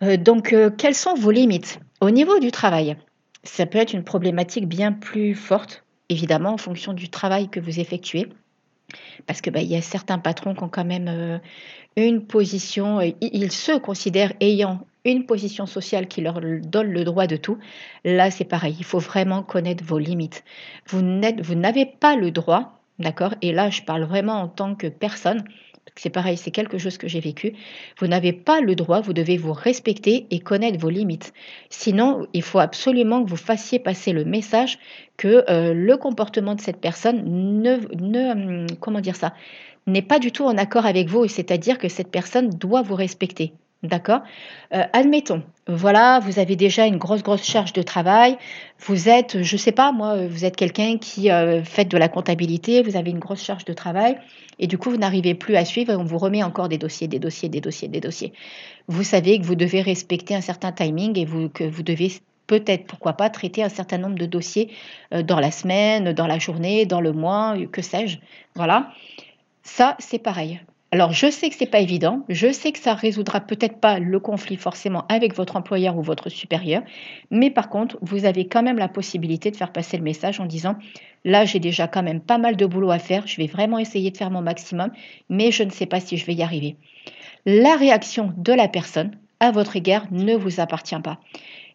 Donc, 0.00 0.54
quelles 0.76 0.94
sont 0.94 1.14
vos 1.14 1.32
limites? 1.32 1.80
Au 2.00 2.10
niveau 2.10 2.38
du 2.38 2.52
travail, 2.52 2.96
ça 3.42 3.66
peut 3.66 3.78
être 3.78 3.94
une 3.94 4.04
problématique 4.04 4.68
bien 4.68 4.92
plus 4.92 5.34
forte, 5.34 5.84
évidemment, 6.08 6.50
en 6.50 6.56
fonction 6.56 6.92
du 6.92 7.08
travail 7.08 7.48
que 7.48 7.58
vous 7.58 7.80
effectuez. 7.80 8.28
Parce 9.26 9.40
que 9.40 9.50
bah, 9.50 9.60
il 9.60 9.68
y 9.68 9.76
a 9.76 9.82
certains 9.82 10.18
patrons 10.18 10.54
qui 10.54 10.62
ont 10.62 10.68
quand 10.68 10.84
même 10.84 11.08
euh, 11.08 11.38
une 11.96 12.24
position, 12.24 13.00
euh, 13.00 13.10
ils 13.20 13.52
se 13.52 13.78
considèrent 13.78 14.32
ayant 14.40 14.80
une 15.12 15.26
position 15.26 15.66
sociale 15.66 16.08
qui 16.08 16.20
leur 16.20 16.40
donne 16.40 16.90
le 16.90 17.04
droit 17.04 17.26
de 17.26 17.36
tout. 17.36 17.58
Là, 18.04 18.30
c'est 18.30 18.44
pareil, 18.44 18.76
il 18.78 18.84
faut 18.84 18.98
vraiment 18.98 19.42
connaître 19.42 19.84
vos 19.84 19.98
limites. 19.98 20.44
Vous 20.86 21.02
n'avez 21.02 21.86
pas 21.86 22.16
le 22.16 22.30
droit, 22.30 22.80
d'accord 22.98 23.34
Et 23.42 23.52
là, 23.52 23.70
je 23.70 23.82
parle 23.82 24.04
vraiment 24.04 24.40
en 24.40 24.48
tant 24.48 24.74
que 24.74 24.86
personne, 24.86 25.44
c'est 25.98 26.10
pareil, 26.10 26.36
c'est 26.36 26.50
quelque 26.50 26.78
chose 26.78 26.96
que 26.96 27.08
j'ai 27.08 27.20
vécu. 27.20 27.54
Vous 27.98 28.06
n'avez 28.06 28.32
pas 28.32 28.60
le 28.60 28.74
droit, 28.74 29.00
vous 29.00 29.12
devez 29.12 29.36
vous 29.36 29.52
respecter 29.52 30.26
et 30.30 30.38
connaître 30.38 30.78
vos 30.78 30.90
limites. 30.90 31.32
Sinon, 31.70 32.26
il 32.32 32.42
faut 32.42 32.60
absolument 32.60 33.24
que 33.24 33.28
vous 33.28 33.36
fassiez 33.36 33.78
passer 33.78 34.12
le 34.12 34.24
message 34.24 34.78
que 35.16 35.44
euh, 35.50 35.74
le 35.74 35.96
comportement 35.96 36.54
de 36.54 36.60
cette 36.60 36.80
personne 36.80 37.24
ne, 37.62 37.78
hum, 38.30 38.66
comment 38.80 39.00
dire 39.00 39.16
ça, 39.16 39.34
n'est 39.86 40.02
pas 40.02 40.18
du 40.18 40.32
tout 40.32 40.44
en 40.44 40.56
accord 40.56 40.86
avec 40.86 41.08
vous, 41.08 41.26
c'est-à-dire 41.26 41.78
que 41.78 41.88
cette 41.88 42.10
personne 42.10 42.50
doit 42.50 42.82
vous 42.82 42.94
respecter. 42.94 43.52
D'accord? 43.84 44.22
Euh, 44.74 44.82
Admettons, 44.92 45.44
voilà, 45.68 46.18
vous 46.18 46.40
avez 46.40 46.56
déjà 46.56 46.86
une 46.86 46.96
grosse, 46.96 47.22
grosse 47.22 47.44
charge 47.44 47.72
de 47.72 47.82
travail. 47.82 48.36
Vous 48.80 49.08
êtes, 49.08 49.42
je 49.42 49.54
ne 49.54 49.58
sais 49.58 49.70
pas, 49.70 49.92
moi, 49.92 50.26
vous 50.26 50.44
êtes 50.44 50.56
quelqu'un 50.56 50.98
qui 50.98 51.30
euh, 51.30 51.62
fait 51.62 51.84
de 51.84 51.96
la 51.96 52.08
comptabilité, 52.08 52.82
vous 52.82 52.96
avez 52.96 53.10
une 53.10 53.20
grosse 53.20 53.44
charge 53.44 53.64
de 53.64 53.72
travail, 53.72 54.18
et 54.58 54.66
du 54.66 54.78
coup, 54.78 54.90
vous 54.90 54.96
n'arrivez 54.96 55.34
plus 55.34 55.54
à 55.54 55.64
suivre 55.64 55.92
et 55.92 55.96
on 55.96 56.02
vous 56.02 56.18
remet 56.18 56.42
encore 56.42 56.68
des 56.68 56.78
dossiers, 56.78 57.06
des 57.06 57.20
dossiers, 57.20 57.48
des 57.48 57.60
dossiers, 57.60 57.86
des 57.86 58.00
dossiers. 58.00 58.32
Vous 58.88 59.04
savez 59.04 59.38
que 59.38 59.44
vous 59.44 59.54
devez 59.54 59.80
respecter 59.80 60.34
un 60.34 60.40
certain 60.40 60.72
timing 60.72 61.16
et 61.16 61.24
vous, 61.24 61.48
que 61.48 61.62
vous 61.62 61.84
devez 61.84 62.10
peut-être, 62.48 62.86
pourquoi 62.86 63.12
pas, 63.12 63.30
traiter 63.30 63.62
un 63.62 63.68
certain 63.68 63.98
nombre 63.98 64.16
de 64.16 64.26
dossiers 64.26 64.72
euh, 65.14 65.22
dans 65.22 65.38
la 65.38 65.52
semaine, 65.52 66.12
dans 66.14 66.26
la 66.26 66.40
journée, 66.40 66.84
dans 66.84 67.00
le 67.00 67.12
mois, 67.12 67.54
que 67.70 67.82
sais-je. 67.82 68.18
Voilà. 68.56 68.90
Ça, 69.62 69.96
c'est 70.00 70.18
pareil. 70.18 70.60
Alors, 70.90 71.12
je 71.12 71.30
sais 71.30 71.50
que 71.50 71.54
ce 71.54 71.64
n'est 71.64 71.70
pas 71.70 71.80
évident, 71.80 72.24
je 72.30 72.50
sais 72.50 72.72
que 72.72 72.78
ça 72.78 72.94
résoudra 72.94 73.40
peut-être 73.40 73.78
pas 73.78 73.98
le 73.98 74.18
conflit 74.20 74.56
forcément 74.56 75.04
avec 75.10 75.34
votre 75.34 75.56
employeur 75.56 75.98
ou 75.98 76.02
votre 76.02 76.30
supérieur, 76.30 76.82
mais 77.30 77.50
par 77.50 77.68
contre, 77.68 77.98
vous 78.00 78.24
avez 78.24 78.48
quand 78.48 78.62
même 78.62 78.78
la 78.78 78.88
possibilité 78.88 79.50
de 79.50 79.56
faire 79.56 79.70
passer 79.72 79.98
le 79.98 80.02
message 80.02 80.40
en 80.40 80.46
disant 80.46 80.76
là, 81.26 81.44
j'ai 81.44 81.60
déjà 81.60 81.88
quand 81.88 82.02
même 82.02 82.20
pas 82.20 82.38
mal 82.38 82.56
de 82.56 82.64
boulot 82.64 82.90
à 82.90 82.98
faire, 82.98 83.26
je 83.26 83.36
vais 83.36 83.46
vraiment 83.46 83.78
essayer 83.78 84.10
de 84.10 84.16
faire 84.16 84.30
mon 84.30 84.40
maximum, 84.40 84.90
mais 85.28 85.50
je 85.50 85.62
ne 85.62 85.70
sais 85.70 85.84
pas 85.84 86.00
si 86.00 86.16
je 86.16 86.24
vais 86.24 86.34
y 86.34 86.42
arriver. 86.42 86.76
La 87.44 87.76
réaction 87.76 88.32
de 88.38 88.54
la 88.54 88.68
personne 88.68 89.10
à 89.40 89.50
votre 89.50 89.76
égard 89.76 90.06
ne 90.10 90.34
vous 90.36 90.58
appartient 90.58 90.98
pas. 91.00 91.18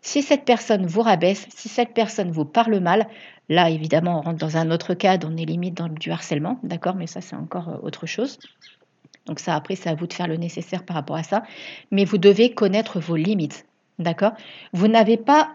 Si 0.01 0.24
cette 0.24 0.43
personne 0.43 0.88
vous 0.88 1.01
rabaisse, 1.01 1.46
si 1.55 1.70
cette 1.70 1.93
personne 1.93 2.32
vous 2.32 2.46
parle 2.46 2.79
mal, 2.79 3.08
là 3.48 3.70
évidemment 3.70 4.17
on 4.17 4.22
rentre 4.22 4.39
dans 4.39 4.58
un 4.58 4.72
autre 4.72 4.96
cadre, 4.96 5.29
on 5.32 5.38
est 5.38 5.46
limite 5.46 5.75
dans 5.75 5.88
du 5.88 6.12
harcèlement, 6.12 6.58
d'accord, 6.63 6.96
mais 6.96 7.08
ça 7.08 7.22
c'est 7.22 7.36
encore 7.36 7.70
euh, 7.70 7.77
autre 7.84 8.08
chose. 8.08 8.39
Donc 9.25 9.39
ça, 9.39 9.56
après, 9.56 9.75
c'est 9.75 9.89
à 9.89 9.96
vous 9.96 10.08
de 10.08 10.13
faire 10.13 10.27
le 10.27 10.38
nécessaire 10.38 10.84
par 10.84 10.96
rapport 10.96 11.15
à 11.15 11.24
ça. 11.24 11.44
Mais 11.92 12.06
vous 12.06 12.18
devez 12.18 12.53
connaître 12.53 13.00
vos 13.00 13.15
limites. 13.15 13.65
D'accord? 14.00 14.34
Vous 14.74 14.88
n'avez 14.88 15.18
pas 15.18 15.50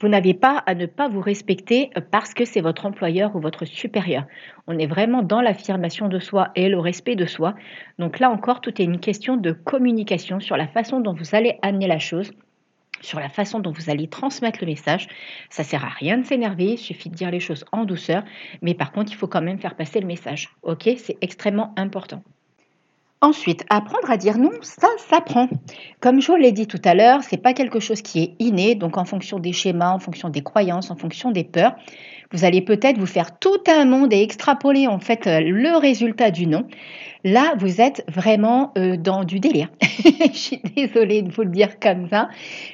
vous 0.00 0.06
n'avez 0.06 0.38
à 0.42 0.74
ne 0.76 0.86
pas 0.86 1.08
vous 1.08 1.20
respecter 1.20 1.90
parce 2.12 2.32
que 2.32 2.44
c'est 2.44 2.60
votre 2.60 2.86
employeur 2.86 3.34
ou 3.34 3.40
votre 3.40 3.64
supérieur. 3.64 4.26
On 4.68 4.78
est 4.78 4.86
vraiment 4.86 5.24
dans 5.24 5.40
l'affirmation 5.40 6.06
de 6.06 6.20
soi 6.20 6.52
et 6.54 6.68
le 6.68 6.78
respect 6.78 7.16
de 7.16 7.26
soi. 7.26 7.56
Donc 7.98 8.20
là 8.20 8.30
encore, 8.30 8.60
tout 8.60 8.80
est 8.80 8.84
une 8.84 9.00
question 9.00 9.36
de 9.36 9.50
communication 9.50 10.38
sur 10.38 10.56
la 10.56 10.68
façon 10.68 11.00
dont 11.00 11.14
vous 11.14 11.34
allez 11.34 11.58
amener 11.62 11.88
la 11.88 11.98
chose, 11.98 12.30
sur 13.00 13.18
la 13.18 13.28
façon 13.28 13.58
dont 13.58 13.72
vous 13.72 13.90
allez 13.90 14.06
transmettre 14.06 14.60
le 14.60 14.66
message. 14.66 15.08
Ça 15.50 15.64
sert 15.64 15.84
à 15.84 15.88
rien 15.88 16.18
de 16.18 16.24
s'énerver, 16.24 16.74
il 16.74 16.78
suffit 16.78 17.10
de 17.10 17.16
dire 17.16 17.32
les 17.32 17.40
choses 17.40 17.64
en 17.72 17.84
douceur, 17.84 18.22
mais 18.62 18.74
par 18.74 18.92
contre, 18.92 19.10
il 19.10 19.16
faut 19.16 19.26
quand 19.26 19.42
même 19.42 19.58
faire 19.58 19.74
passer 19.74 19.98
le 19.98 20.06
message. 20.06 20.50
OK? 20.62 20.88
C'est 20.96 21.18
extrêmement 21.20 21.74
important. 21.76 22.22
Ensuite, 23.20 23.64
apprendre 23.68 24.08
à 24.12 24.16
dire 24.16 24.38
non, 24.38 24.52
ça 24.62 24.86
s'apprend. 25.10 25.48
Comme 26.00 26.20
je 26.20 26.30
vous 26.30 26.36
l'ai 26.36 26.52
dit 26.52 26.68
tout 26.68 26.80
à 26.84 26.94
l'heure, 26.94 27.24
c'est 27.24 27.42
pas 27.42 27.52
quelque 27.52 27.80
chose 27.80 28.00
qui 28.00 28.20
est 28.20 28.34
inné, 28.38 28.76
donc 28.76 28.96
en 28.96 29.04
fonction 29.04 29.40
des 29.40 29.52
schémas, 29.52 29.90
en 29.90 29.98
fonction 29.98 30.28
des 30.28 30.42
croyances, 30.42 30.92
en 30.92 30.96
fonction 30.96 31.32
des 31.32 31.42
peurs, 31.42 31.74
vous 32.30 32.44
allez 32.44 32.60
peut-être 32.60 32.96
vous 32.96 33.06
faire 33.06 33.36
tout 33.40 33.58
un 33.66 33.86
monde 33.86 34.12
et 34.12 34.22
extrapoler 34.22 34.86
en 34.86 35.00
fait 35.00 35.26
euh, 35.26 35.40
le 35.40 35.76
résultat 35.76 36.30
du 36.30 36.46
non. 36.46 36.68
Là, 37.24 37.54
vous 37.58 37.80
êtes 37.80 38.04
vraiment 38.06 38.72
euh, 38.78 38.96
dans 38.96 39.24
du 39.24 39.40
délire. 39.40 39.68
je 39.82 40.38
suis 40.38 40.62
désolée 40.76 41.22
de 41.22 41.32
vous 41.32 41.42
le 41.42 41.50
dire 41.50 41.80
comme 41.80 42.08
ça, 42.08 42.28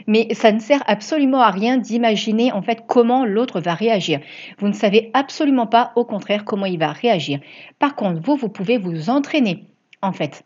mais 0.07 0.29
ça 0.35 0.53
ne 0.53 0.59
sert 0.59 0.83
absolument 0.87 1.41
à 1.41 1.51
rien 1.51 1.79
d'imaginer 1.79 2.53
en 2.53 2.61
fait 2.61 2.83
comment 2.87 3.25
l'autre 3.25 3.61
va 3.61 3.73
réagir. 3.73 4.21
Vous 4.59 4.69
ne 4.69 4.75
savez 4.75 5.11
absolument 5.15 5.67
pas, 5.67 5.93
au 5.97 6.05
contraire, 6.05 6.45
comment 6.45 6.67
il 6.67 6.79
va 6.79 6.93
réagir. 6.93 7.41
Par 7.79 7.95
contre, 7.97 8.21
vous, 8.21 8.37
vous 8.37 8.51
pouvez 8.51 8.77
vous 8.77 9.09
entraîner 9.09 9.65
en 10.05 10.13
fait 10.13 10.45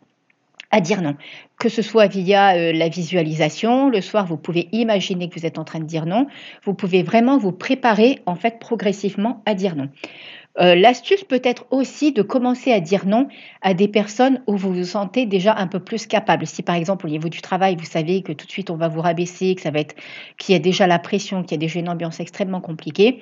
à 0.71 0.81
dire 0.81 1.01
non. 1.01 1.15
Que 1.59 1.69
ce 1.69 1.81
soit 1.81 2.07
via 2.07 2.55
euh, 2.55 2.73
la 2.73 2.89
visualisation, 2.89 3.89
le 3.89 4.01
soir, 4.01 4.25
vous 4.25 4.37
pouvez 4.37 4.69
imaginer 4.71 5.29
que 5.29 5.39
vous 5.39 5.45
êtes 5.45 5.57
en 5.57 5.63
train 5.63 5.79
de 5.79 5.85
dire 5.85 6.05
non. 6.05 6.27
Vous 6.63 6.73
pouvez 6.73 7.03
vraiment 7.03 7.37
vous 7.37 7.51
préparer 7.51 8.19
en 8.25 8.35
fait 8.35 8.59
progressivement 8.59 9.41
à 9.45 9.55
dire 9.55 9.75
non. 9.75 9.89
Euh, 10.59 10.75
l'astuce 10.75 11.23
peut 11.23 11.41
être 11.43 11.65
aussi 11.71 12.11
de 12.11 12.21
commencer 12.21 12.71
à 12.71 12.79
dire 12.79 13.05
non 13.05 13.27
à 13.61 13.73
des 13.73 13.87
personnes 13.87 14.41
où 14.45 14.57
vous 14.57 14.73
vous 14.73 14.83
sentez 14.83 15.25
déjà 15.25 15.55
un 15.55 15.67
peu 15.67 15.79
plus 15.79 16.05
capable. 16.05 16.45
Si 16.45 16.63
par 16.63 16.75
exemple 16.75 17.05
au 17.05 17.09
niveau 17.09 17.29
du 17.29 17.41
travail, 17.41 17.75
vous 17.77 17.85
savez 17.85 18.21
que 18.23 18.33
tout 18.33 18.45
de 18.45 18.51
suite 18.51 18.69
on 18.69 18.75
va 18.75 18.87
vous 18.87 19.01
rabaisser, 19.01 19.55
que 19.55 19.61
ça 19.61 19.71
va 19.71 19.79
être 19.79 19.95
qu'il 20.37 20.53
y 20.53 20.55
a 20.55 20.59
déjà 20.59 20.85
la 20.85 20.99
pression, 20.99 21.43
qu'il 21.43 21.51
y 21.51 21.55
a 21.55 21.59
déjà 21.59 21.79
une 21.79 21.89
ambiance 21.89 22.19
extrêmement 22.19 22.61
compliquée, 22.61 23.21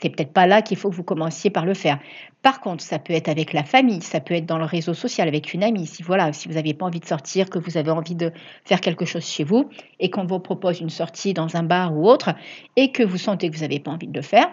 c'est 0.00 0.10
peut-être 0.10 0.32
pas 0.32 0.46
là 0.46 0.62
qu'il 0.62 0.76
faut 0.76 0.90
que 0.90 0.94
vous 0.94 1.02
commenciez 1.02 1.50
par 1.50 1.66
le 1.66 1.74
faire. 1.74 1.98
Par 2.42 2.60
contre, 2.60 2.82
ça 2.82 2.98
peut 2.98 3.12
être 3.12 3.28
avec 3.28 3.52
la 3.52 3.64
famille, 3.64 4.00
ça 4.00 4.20
peut 4.20 4.34
être 4.34 4.46
dans 4.46 4.58
le 4.58 4.64
réseau 4.64 4.94
social 4.94 5.26
avec 5.26 5.52
une 5.54 5.64
amie. 5.64 5.86
Si 5.86 6.02
voilà, 6.02 6.32
si 6.32 6.48
vous 6.48 6.54
n'avez 6.54 6.74
pas 6.74 6.86
envie 6.86 7.00
de 7.00 7.06
sortir, 7.06 7.50
que 7.50 7.58
vous 7.58 7.76
avez 7.76 7.90
envie 7.90 8.14
de 8.14 8.32
faire 8.64 8.80
quelque 8.80 9.04
chose 9.04 9.24
chez 9.24 9.44
vous 9.44 9.68
et 9.98 10.10
qu'on 10.10 10.24
vous 10.24 10.38
propose 10.38 10.80
une 10.80 10.90
sortie 10.90 11.34
dans 11.34 11.56
un 11.56 11.62
bar 11.62 11.96
ou 11.96 12.08
autre 12.08 12.34
et 12.76 12.92
que 12.92 13.02
vous 13.02 13.18
sentez 13.18 13.50
que 13.50 13.56
vous 13.56 13.62
n'avez 13.62 13.80
pas 13.80 13.90
envie 13.90 14.06
de 14.06 14.16
le 14.16 14.22
faire, 14.22 14.48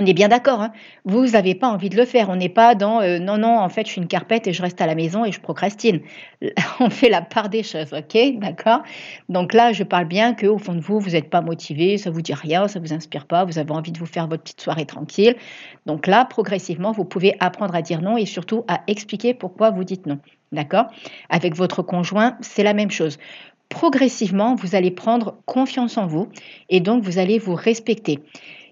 on 0.00 0.06
est 0.06 0.14
bien 0.14 0.28
d'accord, 0.28 0.60
hein. 0.60 0.72
vous 1.04 1.26
n'avez 1.26 1.56
pas 1.56 1.68
envie 1.68 1.90
de 1.90 1.96
le 1.96 2.04
faire. 2.04 2.28
On 2.28 2.36
n'est 2.36 2.48
pas 2.48 2.76
dans 2.76 3.00
euh, 3.00 3.18
non, 3.18 3.36
non, 3.36 3.58
en 3.58 3.68
fait, 3.68 3.84
je 3.84 3.92
suis 3.92 4.00
une 4.00 4.06
carpette 4.06 4.46
et 4.46 4.52
je 4.52 4.62
reste 4.62 4.80
à 4.80 4.86
la 4.86 4.94
maison 4.94 5.24
et 5.24 5.32
je 5.32 5.40
procrastine. 5.40 6.00
On 6.80 6.88
fait 6.88 7.08
la 7.08 7.20
part 7.20 7.48
des 7.48 7.64
choses, 7.64 7.92
ok 7.92 8.16
D'accord 8.36 8.84
Donc 9.28 9.54
là, 9.54 9.72
je 9.72 9.82
parle 9.82 10.04
bien 10.04 10.34
qu'au 10.34 10.56
fond 10.58 10.74
de 10.74 10.80
vous, 10.80 11.00
vous 11.00 11.10
n'êtes 11.10 11.30
pas 11.30 11.40
motivé, 11.40 11.98
ça 11.98 12.10
vous 12.10 12.22
dit 12.22 12.32
rien, 12.32 12.68
ça 12.68 12.78
vous 12.78 12.92
inspire 12.92 13.26
pas, 13.26 13.44
vous 13.44 13.58
avez 13.58 13.72
envie 13.72 13.90
de 13.90 13.98
vous 13.98 14.06
faire 14.06 14.28
votre 14.28 14.44
petite 14.44 14.60
soirée 14.60 14.86
tranquille. 14.86 15.34
Donc 15.86 16.06
là, 16.06 16.24
progressivement, 16.24 16.92
vous 16.92 17.04
pouvez 17.04 17.34
apprendre 17.40 17.74
à 17.74 17.82
dire 17.82 18.00
non 18.00 18.16
et 18.16 18.26
surtout 18.26 18.64
à 18.68 18.82
expliquer 18.86 19.34
pourquoi 19.34 19.70
vous 19.70 19.82
dites 19.82 20.06
non. 20.06 20.20
D'accord 20.52 20.86
Avec 21.28 21.56
votre 21.56 21.82
conjoint, 21.82 22.36
c'est 22.40 22.62
la 22.62 22.72
même 22.72 22.90
chose 22.90 23.18
progressivement, 23.68 24.54
vous 24.54 24.74
allez 24.74 24.90
prendre 24.90 25.36
confiance 25.44 25.98
en 25.98 26.06
vous 26.06 26.28
et 26.70 26.80
donc 26.80 27.02
vous 27.02 27.18
allez 27.18 27.38
vous 27.38 27.54
respecter. 27.54 28.20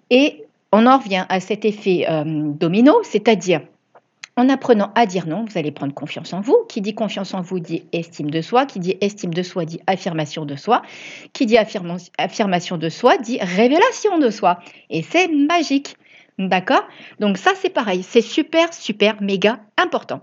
Et 0.09 0.46
on 0.77 0.85
en 0.85 0.99
revient 0.99 1.25
à 1.31 1.41
cet 1.41 1.65
effet 1.65 2.05
euh, 2.07 2.23
domino, 2.27 3.01
c'est-à-dire 3.03 3.63
en 4.37 4.51
apprenant 4.51 4.93
à 4.95 5.07
dire 5.07 5.27
non, 5.27 5.47
vous 5.49 5.57
allez 5.57 5.71
prendre 5.71 5.95
confiance 5.95 6.35
en 6.35 6.43
vous. 6.43 6.67
Qui 6.69 6.83
dit 6.83 6.95
confiance 6.95 7.33
en 7.33 7.41
vous 7.41 7.61
dit 7.61 7.85
estime 7.95 8.29
de 8.29 8.43
soi. 8.43 8.67
Qui 8.67 8.79
dit 8.79 8.95
estime 9.01 9.33
de 9.33 9.43
soi 9.43 9.65
dit 9.65 9.81
affirmation 9.87 10.45
de 10.45 10.55
soi. 10.55 10.83
Qui 11.33 11.47
dit 11.47 11.57
affirmation 11.57 12.77
de 12.77 12.89
soi 12.91 13.17
dit 13.17 13.39
révélation 13.41 14.19
de 14.19 14.29
soi. 14.29 14.59
Et 14.91 15.03
c'est 15.03 15.29
magique. 15.29 15.97
D'accord? 16.39 16.83
Donc 17.21 17.39
ça, 17.39 17.53
c'est 17.55 17.71
pareil. 17.71 18.03
C'est 18.03 18.21
super, 18.21 18.75
super, 18.75 19.23
méga 19.23 19.61
important. 19.79 20.21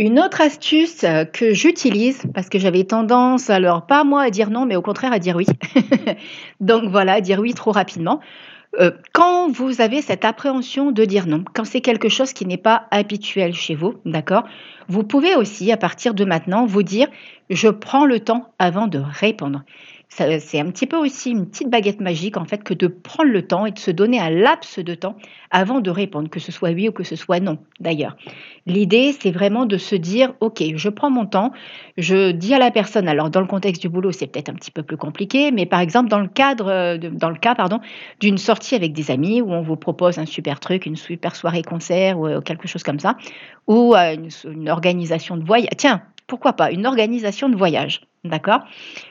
Une 0.00 0.18
autre 0.18 0.40
astuce 0.40 1.04
euh, 1.04 1.24
que 1.24 1.54
j'utilise, 1.54 2.24
parce 2.34 2.48
que 2.48 2.58
j'avais 2.58 2.82
tendance, 2.82 3.50
alors 3.50 3.86
pas 3.86 4.02
moi 4.02 4.22
à 4.22 4.30
dire 4.30 4.50
non, 4.50 4.66
mais 4.66 4.74
au 4.74 4.82
contraire 4.82 5.12
à 5.12 5.20
dire 5.20 5.36
oui. 5.36 5.46
Donc 6.60 6.90
voilà, 6.90 7.14
à 7.14 7.20
dire 7.20 7.38
oui 7.38 7.54
trop 7.54 7.70
rapidement. 7.70 8.20
Euh, 8.78 8.90
quand 9.12 9.50
vous 9.50 9.80
avez 9.80 10.02
cette 10.02 10.24
appréhension 10.24 10.90
de 10.92 11.04
dire 11.04 11.26
non, 11.26 11.44
quand 11.54 11.64
c'est 11.64 11.80
quelque 11.80 12.08
chose 12.08 12.32
qui 12.32 12.44
n'est 12.44 12.56
pas 12.58 12.86
habituel 12.90 13.54
chez 13.54 13.74
vous, 13.74 13.94
d'accord, 14.04 14.44
vous 14.88 15.02
pouvez 15.02 15.34
aussi, 15.34 15.72
à 15.72 15.76
partir 15.76 16.12
de 16.12 16.24
maintenant, 16.24 16.66
vous 16.66 16.82
dire 16.82 17.08
je 17.48 17.68
prends 17.68 18.04
le 18.04 18.20
temps 18.20 18.52
avant 18.58 18.86
de 18.86 18.98
répondre 18.98 19.62
c'est 20.08 20.60
un 20.60 20.70
petit 20.70 20.86
peu 20.86 20.96
aussi 20.96 21.30
une 21.30 21.46
petite 21.46 21.68
baguette 21.68 22.00
magique 22.00 22.36
en 22.36 22.44
fait 22.44 22.62
que 22.62 22.74
de 22.74 22.86
prendre 22.86 23.30
le 23.30 23.46
temps 23.46 23.66
et 23.66 23.72
de 23.72 23.78
se 23.78 23.90
donner 23.90 24.20
un 24.20 24.30
laps 24.30 24.78
de 24.78 24.94
temps 24.94 25.16
avant 25.50 25.80
de 25.80 25.90
répondre, 25.90 26.30
que 26.30 26.40
ce 26.40 26.52
soit 26.52 26.70
oui 26.70 26.88
ou 26.88 26.92
que 26.92 27.04
ce 27.04 27.16
soit 27.16 27.40
non 27.40 27.58
d'ailleurs. 27.80 28.16
L'idée 28.66 29.14
c'est 29.18 29.30
vraiment 29.30 29.66
de 29.66 29.76
se 29.76 29.96
dire 29.96 30.34
ok 30.40 30.62
je 30.76 30.88
prends 30.88 31.10
mon 31.10 31.26
temps, 31.26 31.52
je 31.98 32.30
dis 32.30 32.54
à 32.54 32.58
la 32.58 32.70
personne 32.70 33.08
alors 33.08 33.30
dans 33.30 33.40
le 33.40 33.46
contexte 33.46 33.82
du 33.82 33.88
boulot 33.88 34.12
c'est 34.12 34.26
peut-être 34.26 34.48
un 34.48 34.54
petit 34.54 34.70
peu 34.70 34.82
plus 34.82 34.96
compliqué, 34.96 35.50
mais 35.50 35.66
par 35.66 35.80
exemple 35.80 36.08
dans 36.08 36.20
le 36.20 36.28
cadre 36.28 36.68
euh, 36.68 36.98
dans 36.98 37.30
le 37.30 37.36
cas 37.36 37.54
pardon 37.54 37.80
d'une 38.20 38.38
sortie 38.38 38.74
avec 38.74 38.92
des 38.92 39.10
amis 39.10 39.42
où 39.42 39.52
on 39.52 39.62
vous 39.62 39.76
propose 39.76 40.18
un 40.18 40.26
super 40.26 40.60
truc, 40.60 40.86
une 40.86 40.96
super 40.96 41.34
soirée 41.34 41.62
concert 41.62 42.18
ou 42.18 42.26
euh, 42.26 42.40
quelque 42.40 42.68
chose 42.68 42.84
comme 42.84 43.00
ça, 43.00 43.16
ou 43.66 43.94
euh, 43.94 44.14
une, 44.14 44.28
une 44.52 44.68
organisation 44.70 45.36
de 45.36 45.44
voyage. 45.44 45.70
Tiens 45.76 46.02
pourquoi 46.26 46.54
pas 46.54 46.70
une 46.70 46.86
organisation 46.86 47.48
de 47.48 47.56
voyage. 47.56 48.02
D'accord? 48.24 48.60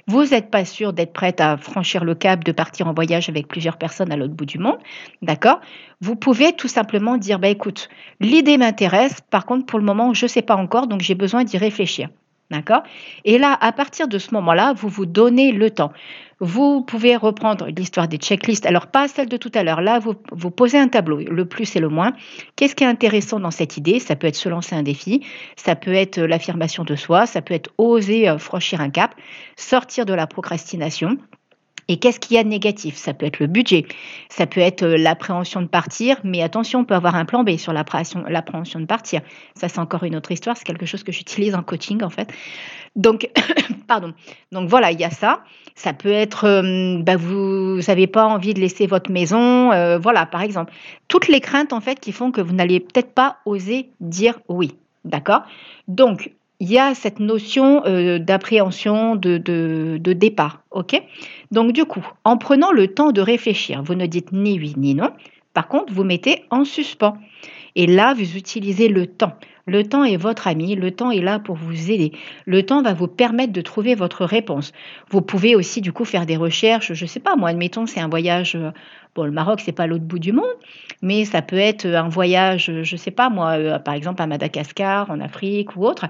Vous 0.08 0.25
n'êtes 0.25 0.51
pas 0.51 0.65
sûr 0.65 0.91
d'être 0.91 1.13
prête 1.13 1.39
à 1.39 1.56
franchir 1.56 2.04
le 2.04 2.15
cap 2.15 2.43
de 2.43 2.51
partir 2.51 2.88
en 2.88 2.93
voyage 2.93 3.30
avec 3.30 3.47
plusieurs 3.47 3.78
personnes 3.78 4.12
à 4.12 4.17
l'autre 4.17 4.34
bout 4.34 4.45
du 4.45 4.60
monde. 4.60 4.78
D'accord? 5.21 5.62
Vous 6.01 6.15
pouvez 6.15 6.54
tout 6.54 6.67
simplement 6.67 7.17
dire 7.17 7.39
bah, 7.39 7.47
écoute, 7.47 7.89
l'idée 8.19 8.58
m'intéresse, 8.58 9.21
par 9.30 9.45
contre, 9.45 9.65
pour 9.65 9.80
le 9.80 9.86
moment, 9.86 10.13
je 10.13 10.25
ne 10.25 10.30
sais 10.30 10.41
pas 10.41 10.56
encore, 10.56 10.88
donc 10.88 11.01
j'ai 11.01 11.15
besoin 11.15 11.43
d'y 11.43 11.58
réfléchir. 11.58 12.10
D'accord? 12.56 12.84
Et 13.26 13.38
là, 13.38 13.58
à 13.60 13.72
partir 13.74 14.08
de 14.08 14.18
ce 14.18 14.34
moment-là, 14.34 14.74
vous 14.74 14.88
vous 14.88 15.06
donnez 15.06 15.52
le 15.52 15.72
temps. 15.72 15.91
Vous 16.39 16.82
pouvez 16.82 17.15
reprendre 17.18 17.68
l'histoire 17.68 18.08
des 18.08 18.18
checklists. 18.18 18.65
Alors, 18.65 18.88
pas 18.88 19.08
celle 19.08 19.28
de 19.28 19.38
tout 19.38 19.52
à 19.54 19.63
l'heure. 19.63 19.82
Là, 19.82 20.00
vous, 20.00 20.13
vous 20.32 20.52
posez 20.52 20.78
un 20.78 20.88
tableau, 20.88 21.18
le 21.18 21.46
plus 21.46 21.76
et 21.76 21.80
le 21.80 21.89
moins. 21.89 22.13
Qu'est-ce 22.56 22.76
qui 22.76 22.86
est 22.86 22.88
intéressant 22.88 23.39
dans 23.39 23.52
cette 23.52 23.76
idée? 23.76 24.00
Ça 24.00 24.15
peut 24.15 24.28
être 24.28 24.36
se 24.36 24.48
lancer 24.48 24.76
un 24.76 24.84
défi, 24.84 25.26
ça 25.58 25.76
peut 25.76 25.94
être 25.94 26.20
l'affirmation 26.20 26.84
de 26.84 26.96
soi, 26.96 27.26
ça 27.26 27.41
peut 27.41 27.54
être 27.54 27.72
oser 27.78 28.30
euh, 28.30 28.38
franchir 28.38 28.80
un 28.80 28.89
cap, 28.89 29.15
sortir 29.58 30.06
de 30.06 30.13
la 30.13 30.28
procrastination. 30.28 31.18
Et 31.88 31.98
qu'est-ce 31.98 32.19
qu'il 32.19 32.36
y 32.36 32.39
a 32.39 32.43
de 32.43 32.50
négatif? 32.50 32.95
Ça 32.95 33.13
peut 33.13 33.26
être 33.26 33.39
le 33.39 33.48
budget, 33.48 33.86
ça 34.30 34.48
peut 34.48 34.62
être 34.62 34.84
euh, 34.84 34.98
l'appréhension 34.98 35.62
de 35.62 35.67
partir, 35.67 36.17
mais 36.24 36.41
attention, 36.41 36.80
on 36.80 36.86
peut 36.86 36.95
avoir 36.95 37.15
un 37.15 37.26
plan 37.26 37.43
B 37.43 37.58
sur 37.58 37.74
l'appréhension 37.74 38.80
de 38.80 38.86
partir. 38.86 39.21
Ça, 39.56 39.69
c'est 39.69 39.80
encore 39.80 40.04
une 40.04 40.15
autre 40.15 40.32
histoire, 40.32 40.58
c'est 40.58 40.65
quelque 40.65 40.86
chose 40.86 41.04
que 41.04 41.12
j'utilise 41.12 41.54
en 41.54 41.63
coaching 41.63 42.04
en 42.04 42.10
fait. 42.10 42.32
Donc, 42.95 43.30
pardon. 43.88 44.13
Donc 44.52 44.69
voilà, 44.69 44.91
il 44.91 45.00
y 45.00 45.04
a 45.04 45.10
ça. 45.10 45.43
Ça 45.76 45.93
peut 45.93 46.12
être, 46.12 46.45
euh, 46.45 47.00
bah, 47.04 47.17
vous 47.17 47.80
n'avez 47.88 48.08
pas 48.08 48.26
envie 48.26 48.54
de 48.54 48.62
laisser 48.62 48.88
votre 48.88 49.12
maison, 49.12 49.71
euh, 49.74 49.98
voilà, 49.98 50.26
par 50.26 50.41
exemple. 50.41 50.74
Toutes 51.08 51.28
les 51.28 51.41
craintes 51.41 51.74
en 51.74 51.82
fait 51.82 52.00
qui 52.00 52.12
font 52.12 52.32
que 52.32 52.41
vous 52.41 52.54
n'allez 52.54 52.80
peut-être 52.80 53.13
pas 53.13 53.38
oser 53.45 53.89
dire 54.00 54.39
oui. 54.48 54.76
D'accord? 55.04 55.43
Donc, 55.88 56.32
il 56.60 56.72
y 56.72 56.78
a 56.78 56.94
cette 56.96 57.20
notion 57.20 57.84
euh, 57.86 58.20
d'appréhension, 58.20 59.15
de, 59.15 59.38
de, 59.38 60.13
départ. 60.13 60.62
ok? 60.72 61.02
Donc 61.52 61.74
du 61.74 61.86
coup, 61.86 62.06
en 62.24 62.38
prenant 62.38 62.72
le 62.72 62.88
temps 62.88 63.12
de 63.12 63.22
réfléchir, 63.22 63.84
vous 63.84 63.96
ne 63.96 64.06
dites 64.06 64.32
ni 64.32 64.58
oui 64.60 64.74
ni 64.78 64.96
non. 64.96 65.12
Par 65.54 65.68
contre, 65.68 65.94
vous 65.94 66.04
mettez 66.04 66.44
en 66.50 66.65
suspens. 66.65 67.18
Et 67.76 67.88
là, 67.88 68.14
vous 68.14 68.38
utilisez 68.38 68.88
le 68.88 69.08
temps. 69.08 69.34
Le 69.68 69.84
temps 69.84 70.04
est 70.04 70.18
votre 70.18 70.48
ami, 70.48 70.76
le 70.76 70.92
temps 70.92 71.10
est 71.10 71.22
là 71.22 71.40
pour 71.40 71.56
vous 71.56 71.90
aider. 71.90 72.12
Le 72.46 72.64
temps 72.64 72.84
va 72.84 72.94
vous 72.94 73.08
permettre 73.08 73.52
de 73.52 73.62
trouver 73.62 73.96
votre 73.96 74.24
réponse. 74.24 74.74
Vous 75.10 75.22
pouvez 75.22 75.56
aussi 75.56 75.82
du 75.82 75.92
coup 75.92 76.06
faire 76.06 76.28
des 76.28 76.38
recherches, 76.38 76.94
je 76.94 77.04
ne 77.04 77.08
sais 77.08 77.20
pas, 77.20 77.36
moi 77.36 77.50
admettons 77.50 77.88
c'est 77.88 78.00
un 78.00 78.08
voyage, 78.08 78.56
euh, 78.56 78.70
bon 79.16 79.24
le 79.24 79.32
Maroc 79.32 79.62
c'est 79.62 79.72
pas 79.72 79.88
l'autre 79.88 80.04
bout 80.04 80.20
du 80.20 80.34
monde, 80.34 80.46
mais 81.02 81.26
ça 81.26 81.42
peut 81.42 81.58
être 81.58 81.88
un 81.88 82.10
voyage, 82.10 82.72
je 82.84 82.94
ne 82.94 82.98
sais 82.98 83.10
pas 83.10 83.32
moi, 83.32 83.58
euh, 83.58 83.80
par 83.80 83.96
exemple 83.96 84.22
à 84.22 84.28
Madagascar, 84.28 85.10
en 85.10 85.20
Afrique 85.20 85.76
ou 85.76 85.84
autre. 85.84 86.06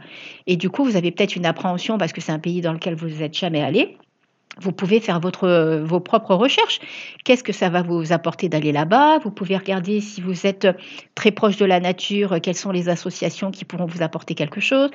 Et 0.47 0.57
du 0.57 0.69
coup 0.69 0.83
vous 0.83 0.97
avez 0.97 1.11
peut-être 1.11 1.37
une 1.37 1.45
appréhension 1.45 1.97
parce 1.97 2.11
que 2.11 2.19
c'est 2.19 2.33
un 2.33 2.39
pays 2.39 2.59
dans 2.59 2.73
lequel 2.73 2.95
vous 2.95 3.07
n'êtes 3.07 3.37
jamais 3.37 3.61
allé 3.61 3.97
vous 4.59 4.71
pouvez 4.71 4.99
faire 4.99 5.19
votre, 5.19 5.81
vos 5.83 5.99
propres 5.99 6.35
recherches. 6.35 6.79
Qu'est-ce 7.23 7.43
que 7.43 7.53
ça 7.53 7.69
va 7.69 7.81
vous 7.81 8.13
apporter 8.13 8.49
d'aller 8.49 8.71
là-bas? 8.71 9.19
Vous 9.19 9.31
pouvez 9.31 9.57
regarder 9.57 10.01
si 10.01 10.21
vous 10.21 10.45
êtes 10.45 10.67
très 11.15 11.31
proche 11.31 11.57
de 11.57 11.65
la 11.65 11.79
nature, 11.79 12.37
quelles 12.41 12.55
sont 12.55 12.71
les 12.71 12.89
associations 12.89 13.51
qui 13.51 13.65
pourront 13.65 13.85
vous 13.85 14.03
apporter 14.03 14.35
quelque 14.35 14.61
chose. 14.61 14.89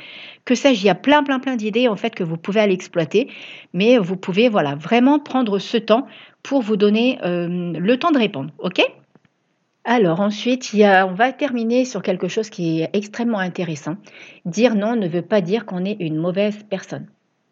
Que 0.44 0.54
sais-je, 0.54 0.80
il 0.80 0.86
y 0.86 0.90
a 0.90 0.94
plein, 0.94 1.22
plein, 1.22 1.40
plein 1.40 1.56
d'idées 1.56 1.88
en 1.88 1.96
fait 1.96 2.14
que 2.14 2.24
vous 2.24 2.36
pouvez 2.36 2.60
aller 2.60 2.74
exploiter, 2.74 3.30
mais 3.72 3.98
vous 3.98 4.16
pouvez 4.16 4.48
voilà 4.48 4.74
vraiment 4.74 5.18
prendre 5.18 5.58
ce 5.58 5.76
temps 5.76 6.06
pour 6.42 6.62
vous 6.62 6.76
donner 6.76 7.18
euh, 7.24 7.72
le 7.78 7.98
temps 7.98 8.12
de 8.12 8.18
répondre. 8.18 8.50
Ok? 8.58 8.80
Alors 9.84 10.20
ensuite, 10.20 10.72
il 10.72 10.80
y 10.80 10.84
a, 10.84 11.06
on 11.06 11.14
va 11.14 11.32
terminer 11.32 11.84
sur 11.84 12.02
quelque 12.02 12.28
chose 12.28 12.50
qui 12.50 12.82
est 12.82 12.90
extrêmement 12.92 13.38
intéressant. 13.38 13.96
Dire 14.44 14.74
non 14.74 14.94
ne 14.94 15.08
veut 15.08 15.22
pas 15.22 15.40
dire 15.40 15.64
qu'on 15.64 15.84
est 15.84 15.96
une 16.00 16.16
mauvaise 16.16 16.58
personne. 16.68 17.06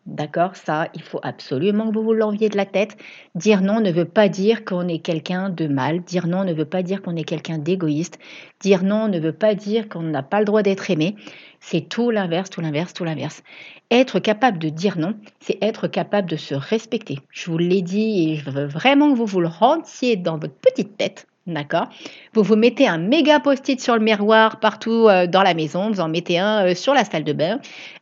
D'accord 0.09 0.57
Ça, 0.57 0.89
il 0.95 1.03
faut 1.03 1.21
absolument 1.23 1.91
que 1.91 1.95
vous 1.95 2.03
vous 2.03 2.15
l'enviez 2.15 2.49
de 2.49 2.57
la 2.57 2.65
tête. 2.65 2.97
Dire 3.35 3.61
non 3.61 3.81
ne 3.81 3.93
veut 3.93 4.07
pas 4.07 4.31
dire 4.31 4.65
qu'on 4.65 4.89
est 4.89 5.01
quelqu'un 5.01 5.51
de 5.51 5.67
mal. 5.67 6.01
Dire 6.01 6.27
non 6.27 6.45
ne 6.45 6.55
veut 6.55 6.65
pas 6.65 6.83
dire 6.83 7.03
qu'on 7.03 7.15
est 7.15 7.25
quelqu'un 7.25 7.59
d'égoïste. 7.59 8.19
Dire 8.59 8.85
non 8.85 9.09
ne 9.09 9.21
veut 9.21 9.35
pas 9.35 9.55
dire 9.55 9.87
qu'on 9.91 10.01
n'a 10.01 10.23
pas 10.23 10.39
le 10.39 10.47
droit 10.47 10.63
d'être 10.63 10.91
aimé. 10.91 11.15
C'est 11.61 11.91
tout 11.91 12.11
l'inverse, 12.11 12.49
tout 12.49 12.63
l'inverse, 12.63 12.95
tout 12.95 13.05
l'inverse. 13.05 13.43
Être 13.91 14.19
capable 14.19 14.59
de 14.59 14.71
dire 14.71 14.97
non, 14.97 15.15
c'est 15.41 15.59
être 15.63 15.89
capable 15.89 16.31
de 16.31 16.37
se 16.37 16.55
respecter. 16.55 17.19
Je 17.31 17.51
vous 17.51 17.59
l'ai 17.59 17.83
dit 17.83 18.31
et 18.31 18.37
je 18.37 18.49
veux 18.49 18.67
vraiment 18.67 19.13
que 19.13 19.19
vous 19.19 19.27
vous 19.27 19.43
le 19.43 19.49
rendiez 19.49 20.17
dans 20.17 20.39
votre 20.39 20.55
petite 20.55 20.97
tête. 20.97 21.28
D'accord 21.49 21.89
Vous 22.35 22.43
vous 22.43 22.57
mettez 22.57 22.87
un 22.87 22.99
méga 22.99 23.41
post-it 23.41 23.81
sur 23.81 23.95
le 23.95 24.03
miroir 24.03 24.61
partout 24.61 25.09
euh, 25.09 25.27
dans 25.27 25.43
la 25.43 25.55
maison. 25.55 25.91
Vous 25.91 26.01
en 26.01 26.09
mettez 26.09 26.39
un 26.39 26.67
euh, 26.67 26.75
sur 26.75 26.93
la 26.93 27.07
salle 27.07 27.25
de 27.25 27.33
bain, 27.33 27.59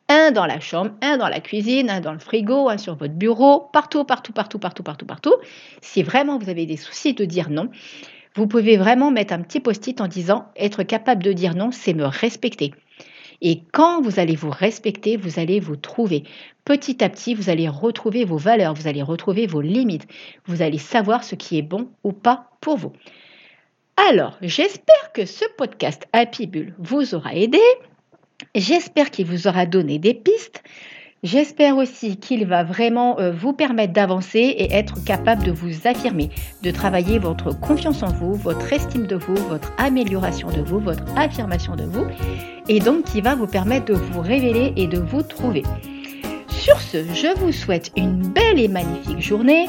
un 0.08 0.32
dans 0.32 0.46
la 0.46 0.58
chambre, 0.58 0.90
un 1.00 1.16
dans 1.16 1.28
la 1.28 1.38
cuisine, 1.38 1.88
un 1.88 2.00
dans 2.00 2.12
le 2.12 2.18
frigo, 2.18 2.68
un 2.68 2.76
sur 2.76 2.96
votre 2.96 3.14
bureau, 3.14 3.60
partout, 3.72 4.02
partout, 4.02 4.32
partout, 4.32 4.58
partout, 4.58 4.82
partout, 4.82 5.06
partout. 5.06 5.34
Si 5.80 6.02
vraiment 6.02 6.38
vous 6.38 6.50
avez 6.50 6.66
des 6.66 6.76
soucis 6.76 7.14
de 7.14 7.24
dire 7.24 7.48
non, 7.48 7.70
vous 8.34 8.48
pouvez 8.48 8.76
vraiment 8.76 9.12
mettre 9.12 9.32
un 9.32 9.42
petit 9.42 9.60
post-it 9.60 10.00
en 10.00 10.08
disant 10.08 10.46
être 10.56 10.82
capable 10.82 11.22
de 11.22 11.32
dire 11.32 11.54
non, 11.54 11.70
c'est 11.70 11.94
me 11.94 12.04
respecter. 12.04 12.72
Et 13.42 13.62
quand 13.72 14.02
vous 14.02 14.18
allez 14.18 14.34
vous 14.34 14.50
respecter, 14.50 15.16
vous 15.16 15.38
allez 15.38 15.60
vous 15.60 15.76
trouver. 15.76 16.24
Petit 16.64 17.04
à 17.04 17.08
petit, 17.08 17.34
vous 17.34 17.48
allez 17.48 17.68
retrouver 17.68 18.24
vos 18.24 18.38
valeurs, 18.38 18.74
vous 18.74 18.88
allez 18.88 19.02
retrouver 19.02 19.46
vos 19.46 19.60
limites, 19.60 20.08
vous 20.46 20.62
allez 20.62 20.78
savoir 20.78 21.22
ce 21.22 21.36
qui 21.36 21.58
est 21.58 21.62
bon 21.62 21.88
ou 22.02 22.12
pas 22.12 22.50
pour 22.60 22.76
vous. 22.76 22.92
Alors, 23.96 24.36
j'espère 24.42 25.12
que 25.14 25.24
ce 25.24 25.44
podcast 25.56 26.06
Happy 26.12 26.46
Bull 26.46 26.74
vous 26.78 27.14
aura 27.14 27.34
aidé. 27.34 27.60
J'espère 28.54 29.10
qu'il 29.10 29.26
vous 29.26 29.48
aura 29.48 29.64
donné 29.64 29.98
des 29.98 30.12
pistes. 30.12 30.62
J'espère 31.22 31.78
aussi 31.78 32.18
qu'il 32.18 32.46
va 32.46 32.62
vraiment 32.62 33.18
euh, 33.18 33.32
vous 33.32 33.54
permettre 33.54 33.94
d'avancer 33.94 34.38
et 34.38 34.70
être 34.70 35.02
capable 35.02 35.44
de 35.44 35.50
vous 35.50 35.88
affirmer, 35.88 36.28
de 36.62 36.70
travailler 36.70 37.18
votre 37.18 37.58
confiance 37.58 38.02
en 38.02 38.12
vous, 38.12 38.34
votre 38.34 38.70
estime 38.70 39.06
de 39.06 39.16
vous, 39.16 39.34
votre 39.48 39.72
amélioration 39.78 40.50
de 40.50 40.60
vous, 40.60 40.78
votre 40.78 41.04
affirmation 41.16 41.74
de 41.74 41.84
vous, 41.84 42.06
et 42.68 42.80
donc 42.80 43.04
qui 43.04 43.22
va 43.22 43.34
vous 43.34 43.46
permettre 43.46 43.86
de 43.86 43.94
vous 43.94 44.20
révéler 44.20 44.74
et 44.76 44.86
de 44.86 44.98
vous 44.98 45.22
trouver. 45.22 45.62
Sur 46.48 46.78
ce, 46.80 46.98
je 47.14 47.34
vous 47.38 47.52
souhaite 47.52 47.92
une 47.96 48.20
belle 48.28 48.60
et 48.60 48.68
magnifique 48.68 49.20
journée. 49.20 49.66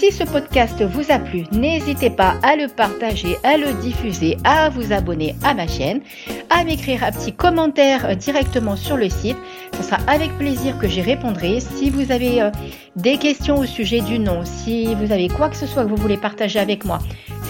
Si 0.00 0.12
ce 0.12 0.24
podcast 0.24 0.82
vous 0.82 1.12
a 1.12 1.18
plu, 1.18 1.44
n'hésitez 1.52 2.08
pas 2.08 2.36
à 2.42 2.56
le 2.56 2.68
partager, 2.68 3.36
à 3.42 3.58
le 3.58 3.74
diffuser, 3.82 4.38
à 4.44 4.70
vous 4.70 4.94
abonner 4.94 5.34
à 5.44 5.52
ma 5.52 5.66
chaîne, 5.66 6.00
à 6.48 6.64
m'écrire 6.64 7.04
un 7.04 7.12
petit 7.12 7.34
commentaire 7.34 8.16
directement 8.16 8.76
sur 8.76 8.96
le 8.96 9.10
site. 9.10 9.36
Ce 9.76 9.82
sera 9.82 9.98
avec 10.06 10.34
plaisir 10.38 10.78
que 10.78 10.88
j'y 10.88 11.02
répondrai. 11.02 11.60
Si 11.60 11.90
vous 11.90 12.12
avez 12.12 12.40
euh, 12.40 12.50
des 12.96 13.18
questions 13.18 13.58
au 13.58 13.66
sujet 13.66 14.00
du 14.00 14.18
nom, 14.18 14.40
si 14.46 14.94
vous 14.94 15.12
avez 15.12 15.28
quoi 15.28 15.50
que 15.50 15.56
ce 15.56 15.66
soit 15.66 15.84
que 15.84 15.90
vous 15.90 15.96
voulez 15.96 16.16
partager 16.16 16.58
avec 16.58 16.86
moi, 16.86 17.00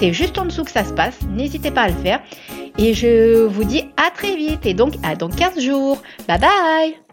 c'est 0.01 0.13
juste 0.13 0.37
en 0.37 0.47
dessous 0.47 0.65
que 0.65 0.73
ça 0.73 0.83
se 0.83 0.93
passe. 0.93 1.21
N'hésitez 1.31 1.71
pas 1.71 1.83
à 1.83 1.89
le 1.89 2.03
faire. 2.03 2.21
Et 2.79 2.95
je 2.95 3.45
vous 3.45 3.63
dis 3.63 3.85
à 3.97 4.11
très 4.11 4.35
vite 4.35 4.67
et 4.67 4.75
donc 4.75 4.95
à 5.05 5.15
dans 5.15 5.29
15 5.29 5.61
jours. 5.61 6.03
Bye 6.27 6.41
bye 6.41 7.10